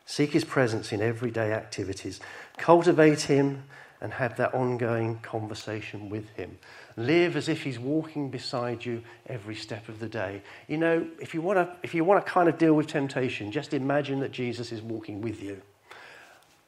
Seek 0.06 0.32
his 0.32 0.44
presence 0.44 0.92
in 0.92 1.00
everyday 1.02 1.52
activities. 1.52 2.20
Cultivate 2.56 3.22
him 3.22 3.64
and 4.00 4.12
have 4.12 4.36
that 4.36 4.54
ongoing 4.54 5.18
conversation 5.20 6.10
with 6.10 6.28
him. 6.30 6.58
Live 6.96 7.36
as 7.36 7.48
if 7.48 7.62
he's 7.62 7.78
walking 7.78 8.30
beside 8.30 8.84
you 8.84 9.02
every 9.26 9.54
step 9.54 9.88
of 9.88 9.98
the 9.98 10.08
day. 10.08 10.42
You 10.68 10.76
know, 10.76 11.06
if 11.20 11.32
you 11.32 11.40
want 11.40 11.56
to, 11.56 11.74
if 11.82 11.94
you 11.94 12.04
want 12.04 12.24
to 12.24 12.30
kind 12.30 12.48
of 12.48 12.58
deal 12.58 12.74
with 12.74 12.86
temptation, 12.86 13.50
just 13.50 13.72
imagine 13.72 14.20
that 14.20 14.30
Jesus 14.30 14.72
is 14.72 14.82
walking 14.82 15.22
with 15.22 15.42
you. 15.42 15.60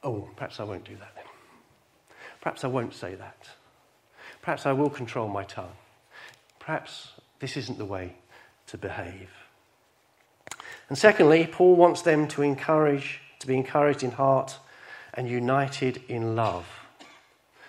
Oh, 0.03 0.27
perhaps 0.35 0.59
I 0.59 0.63
won't 0.63 0.83
do 0.83 0.95
that 0.95 1.13
then. 1.15 1.26
Perhaps 2.41 2.63
I 2.63 2.67
won't 2.67 2.93
say 2.93 3.15
that. 3.15 3.49
Perhaps 4.41 4.65
I 4.65 4.73
will 4.73 4.89
control 4.89 5.27
my 5.27 5.43
tongue. 5.43 5.75
Perhaps 6.59 7.11
this 7.39 7.57
isn't 7.57 7.77
the 7.77 7.85
way 7.85 8.15
to 8.67 8.77
behave. 8.77 9.29
And 10.89 10.97
secondly, 10.97 11.47
Paul 11.51 11.75
wants 11.75 12.01
them 12.01 12.27
to 12.29 12.41
encourage, 12.41 13.19
to 13.39 13.47
be 13.47 13.55
encouraged 13.55 14.03
in 14.03 14.11
heart 14.11 14.57
and 15.13 15.29
united 15.29 16.01
in 16.07 16.35
love. 16.35 16.65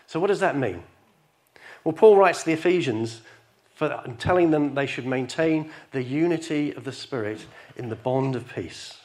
So, 0.06 0.20
what 0.20 0.28
does 0.28 0.40
that 0.40 0.56
mean? 0.56 0.82
Well, 1.84 1.92
Paul 1.94 2.16
writes 2.16 2.40
to 2.40 2.46
the 2.46 2.52
Ephesians 2.52 3.22
for 3.74 4.02
telling 4.18 4.50
them 4.50 4.74
they 4.74 4.86
should 4.86 5.06
maintain 5.06 5.70
the 5.92 6.02
unity 6.02 6.72
of 6.72 6.84
the 6.84 6.92
Spirit 6.92 7.46
in 7.76 7.88
the 7.88 7.96
bond 7.96 8.34
of 8.34 8.52
peace. 8.52 8.98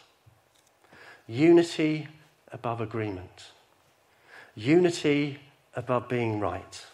Unity 1.27 2.07
above 2.51 2.81
agreement. 2.81 3.51
Unity 4.55 5.39
above 5.75 6.07
being 6.07 6.39
right. 6.39 6.85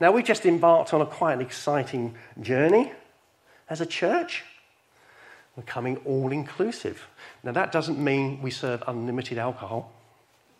Now, 0.00 0.12
we 0.12 0.22
just 0.22 0.46
embarked 0.46 0.94
on 0.94 1.00
a 1.02 1.06
quite 1.06 1.34
an 1.34 1.40
exciting 1.40 2.14
journey 2.40 2.92
as 3.68 3.80
a 3.80 3.86
church. 3.86 4.44
We're 5.56 5.62
coming 5.64 5.98
all 6.06 6.32
inclusive. 6.32 7.06
Now, 7.42 7.52
that 7.52 7.70
doesn't 7.70 7.98
mean 7.98 8.40
we 8.40 8.50
serve 8.50 8.82
unlimited 8.86 9.36
alcohol, 9.36 9.92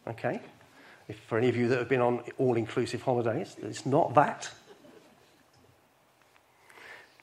okay? 0.07 0.41
If 1.09 1.19
for 1.21 1.39
any 1.39 1.49
of 1.49 1.57
you 1.57 1.69
that 1.69 1.79
have 1.79 1.89
been 1.89 2.01
on 2.01 2.23
all 2.39 2.57
inclusive 2.57 3.03
holidays, 3.03 3.57
it's 3.63 3.87
not 3.87 4.15
that. 4.15 4.51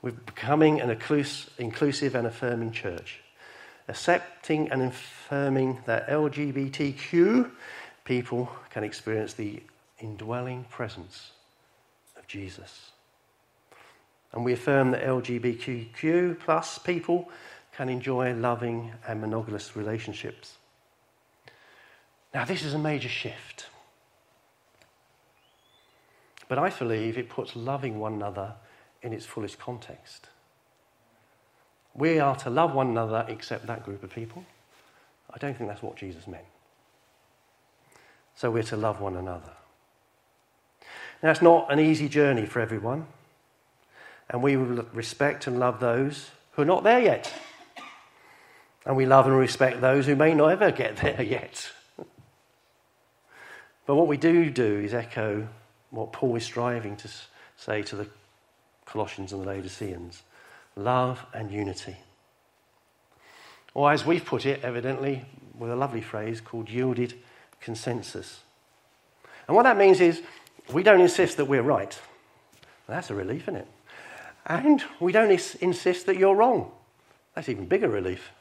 We're 0.02 0.12
becoming 0.12 0.82
an 0.82 0.90
inclusive 0.90 2.16
and 2.16 2.28
affirming 2.28 2.72
church, 2.72 3.20
accepting 3.88 4.72
and 4.72 4.82
affirming 4.82 5.80
that 5.86 6.08
LGBTQ 6.08 7.52
people 8.08 8.50
can 8.70 8.86
experience 8.86 9.34
the 9.34 9.62
indwelling 10.00 10.64
presence 10.70 11.32
of 12.18 12.26
Jesus. 12.26 12.92
And 14.32 14.46
we 14.46 14.54
affirm 14.54 14.92
that 14.92 15.04
LGBTQ 15.04 16.40
plus 16.40 16.78
people 16.80 17.30
can 17.76 17.90
enjoy 17.90 18.34
loving 18.34 18.94
and 19.08 19.20
monogamous 19.20 19.76
relationships. 19.76 20.56
Now, 22.34 22.46
this 22.46 22.64
is 22.64 22.74
a 22.74 22.80
major 22.80 23.10
shift. 23.10 23.68
But 26.48 26.58
I 26.60 26.70
believe 26.70 27.18
it 27.18 27.30
puts 27.30 27.58
loving 27.58 28.00
one 28.00 28.14
another 28.14 28.54
in 29.02 29.12
its 29.12 29.26
fullest 29.26 29.60
context. 29.60 30.30
We 31.94 32.20
are 32.20 32.38
to 32.38 32.50
love 32.50 32.74
one 32.74 32.88
another 32.88 33.26
except 33.28 33.68
that 33.68 33.84
group 33.84 34.02
of 34.02 34.12
people. 34.12 34.46
I 35.34 35.38
don't 35.40 35.58
think 35.58 35.70
that's 35.70 35.84
what 35.84 35.98
Jesus 35.98 36.26
meant. 36.26 36.46
So 38.38 38.52
we're 38.52 38.62
to 38.64 38.78
love 38.78 39.02
one 39.02 39.16
another. 39.16 39.50
Now, 41.24 41.32
it's 41.32 41.42
not 41.42 41.72
an 41.72 41.80
easy 41.80 42.08
journey 42.08 42.46
for 42.46 42.60
everyone, 42.60 43.08
and 44.30 44.44
we 44.44 44.56
will 44.56 44.86
respect 44.94 45.48
and 45.48 45.60
love 45.60 45.80
those 45.80 46.30
who 46.52 46.62
are 46.62 46.66
not 46.66 46.84
there 46.84 47.00
yet. 47.00 47.34
And 48.86 48.96
we 48.96 49.08
love 49.08 49.26
and 49.26 49.36
respect 49.36 49.82
those 49.82 50.06
who 50.06 50.16
may 50.16 50.36
not 50.36 50.52
ever 50.52 50.70
get 50.70 50.98
there 50.98 51.24
yet. 51.24 51.72
but 53.88 53.96
what 53.96 54.06
we 54.06 54.18
do 54.18 54.52
do 54.52 54.82
is 54.82 54.94
echo 54.94 55.48
what 55.90 56.14
Paul 56.14 56.36
is 56.36 56.44
striving 56.44 56.96
to 56.98 57.10
say 57.56 57.82
to 57.82 57.96
the 57.96 58.08
Colossians 58.86 59.34
and 59.34 59.42
the 59.42 59.48
Laodiceans 59.48 60.22
love 60.76 61.26
and 61.34 61.52
unity. 61.52 61.98
Or, 63.74 63.92
as 63.92 64.06
we've 64.06 64.24
put 64.24 64.46
it, 64.46 64.64
evidently, 64.64 65.26
with 65.58 65.72
a 65.72 65.76
lovely 65.76 66.02
phrase 66.02 66.40
called 66.40 66.70
yielded 66.70 67.16
consensus. 67.60 68.40
And 69.48 69.56
what 69.56 69.64
that 69.64 69.78
means 69.78 70.02
is 70.02 70.22
we 70.74 70.84
don't 70.84 71.02
insist 71.02 71.38
that 71.38 71.46
we're 71.46 71.62
right. 71.62 71.98
That's 72.88 73.10
a 73.10 73.16
relief, 73.16 73.44
isn't 73.44 73.56
it? 73.56 73.68
And 74.46 74.84
we 75.00 75.12
don't 75.12 75.32
is- 75.32 75.56
insist 75.56 76.06
that 76.06 76.18
you're 76.18 76.36
wrong. 76.36 76.72
That's 77.36 77.50
even 77.50 77.66
bigger 77.66 77.90
relief. 77.90 78.32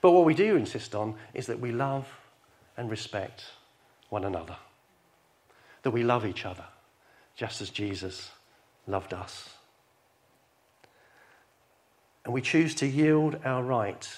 But 0.00 0.12
what 0.12 0.24
we 0.24 0.34
do 0.34 0.56
insist 0.56 0.94
on 0.94 1.14
is 1.34 1.46
that 1.46 1.60
we 1.60 1.72
love 1.72 2.06
and 2.76 2.90
respect 2.90 3.44
one 4.08 4.24
another, 4.24 4.56
that 5.82 5.90
we 5.90 6.02
love 6.02 6.26
each 6.26 6.44
other, 6.44 6.64
just 7.36 7.60
as 7.60 7.70
Jesus 7.70 8.30
loved 8.86 9.14
us. 9.14 9.50
And 12.24 12.32
we 12.32 12.40
choose 12.40 12.74
to 12.76 12.86
yield 12.86 13.38
our 13.44 13.62
right 13.62 14.08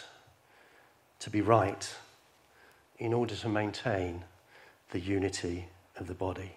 to 1.21 1.31
be 1.31 1.41
right 1.41 1.95
in 2.99 3.13
order 3.13 3.35
to 3.35 3.49
maintain 3.49 4.25
the 4.91 5.01
unity 5.01 5.67
of 5.99 6.07
the 6.07 6.15
body. 6.15 6.53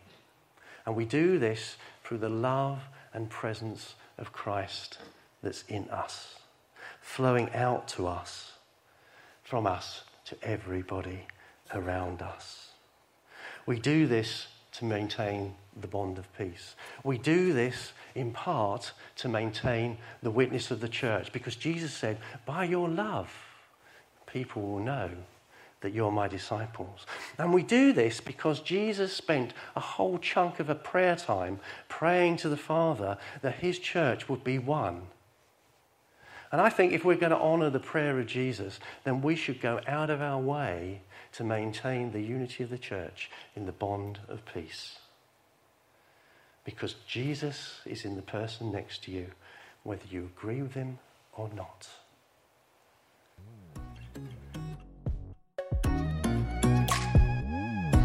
And 0.86 0.96
we 0.96 1.06
do 1.06 1.38
this 1.38 1.78
through 2.04 2.20
the 2.20 2.30
love 2.30 2.80
and 3.14 3.30
presence 3.30 3.96
of 4.18 4.32
Christ 4.32 5.00
that's 5.44 5.64
in 5.68 5.90
us, 5.90 6.36
flowing 7.02 7.54
out 7.54 7.88
to 7.90 8.08
us, 8.08 8.54
from 9.44 9.68
us 9.68 10.04
to 10.26 10.38
everybody 10.44 11.26
around 11.74 12.22
us. 12.22 12.72
We 13.66 13.80
do 13.80 14.08
this 14.08 14.48
to 14.74 14.86
maintain 14.86 15.56
the 15.80 15.88
bond 15.88 16.18
of 16.18 16.38
peace. 16.38 16.76
We 17.04 17.18
do 17.18 17.54
this 17.54 17.92
in 18.16 18.32
part 18.32 18.92
to 19.18 19.28
maintain 19.28 19.98
the 20.22 20.32
witness 20.32 20.72
of 20.72 20.80
the 20.80 20.90
church 20.90 21.34
because 21.34 21.56
Jesus 21.56 21.94
said, 21.94 22.18
By 22.46 22.66
your 22.66 22.88
love, 22.88 23.30
people 24.26 24.62
will 24.62 24.80
know 24.80 25.10
that 25.82 25.94
you're 25.94 26.12
my 26.12 26.28
disciples. 26.28 27.06
And 27.38 27.54
we 27.54 27.64
do 27.64 27.94
this 27.94 28.20
because 28.20 28.60
Jesus 28.62 29.14
spent 29.14 29.54
a 29.76 29.80
whole 29.80 30.18
chunk 30.18 30.60
of 30.60 30.70
a 30.70 30.76
prayer 30.76 31.16
time 31.16 31.60
praying 31.88 32.38
to 32.38 32.50
the 32.50 32.58
Father 32.58 33.18
that 33.42 33.56
his 33.56 33.78
church 33.80 34.28
would 34.28 34.44
be 34.44 34.58
one. 34.58 35.04
And 36.52 36.62
I 36.62 36.70
think 36.70 36.94
if 36.94 37.04
we're 37.04 37.16
going 37.16 37.32
to 37.32 37.40
honour 37.40 37.70
the 37.70 37.80
prayer 37.80 38.20
of 38.20 38.26
Jesus, 38.26 38.80
then 39.04 39.22
we 39.22 39.36
should 39.36 39.62
go 39.62 39.82
out 39.88 40.10
of 40.10 40.22
our 40.22 40.40
way 40.40 41.02
to 41.34 41.44
maintain 41.44 42.12
the 42.12 42.22
unity 42.22 42.64
of 42.64 42.70
the 42.70 42.78
church 42.78 43.30
in 43.56 43.66
the 43.66 43.72
bond 43.72 44.20
of 44.28 44.46
peace. 44.46 44.98
Because 46.64 46.96
Jesus 47.08 47.82
is 47.86 48.06
in 48.06 48.16
the 48.16 48.22
person 48.22 48.72
next 48.72 49.04
to 49.04 49.12
you, 49.12 49.28
whether 49.84 50.04
you 50.10 50.30
agree 50.38 50.62
with 50.62 50.74
him 50.74 51.00
or 51.34 51.50
not. 51.56 51.88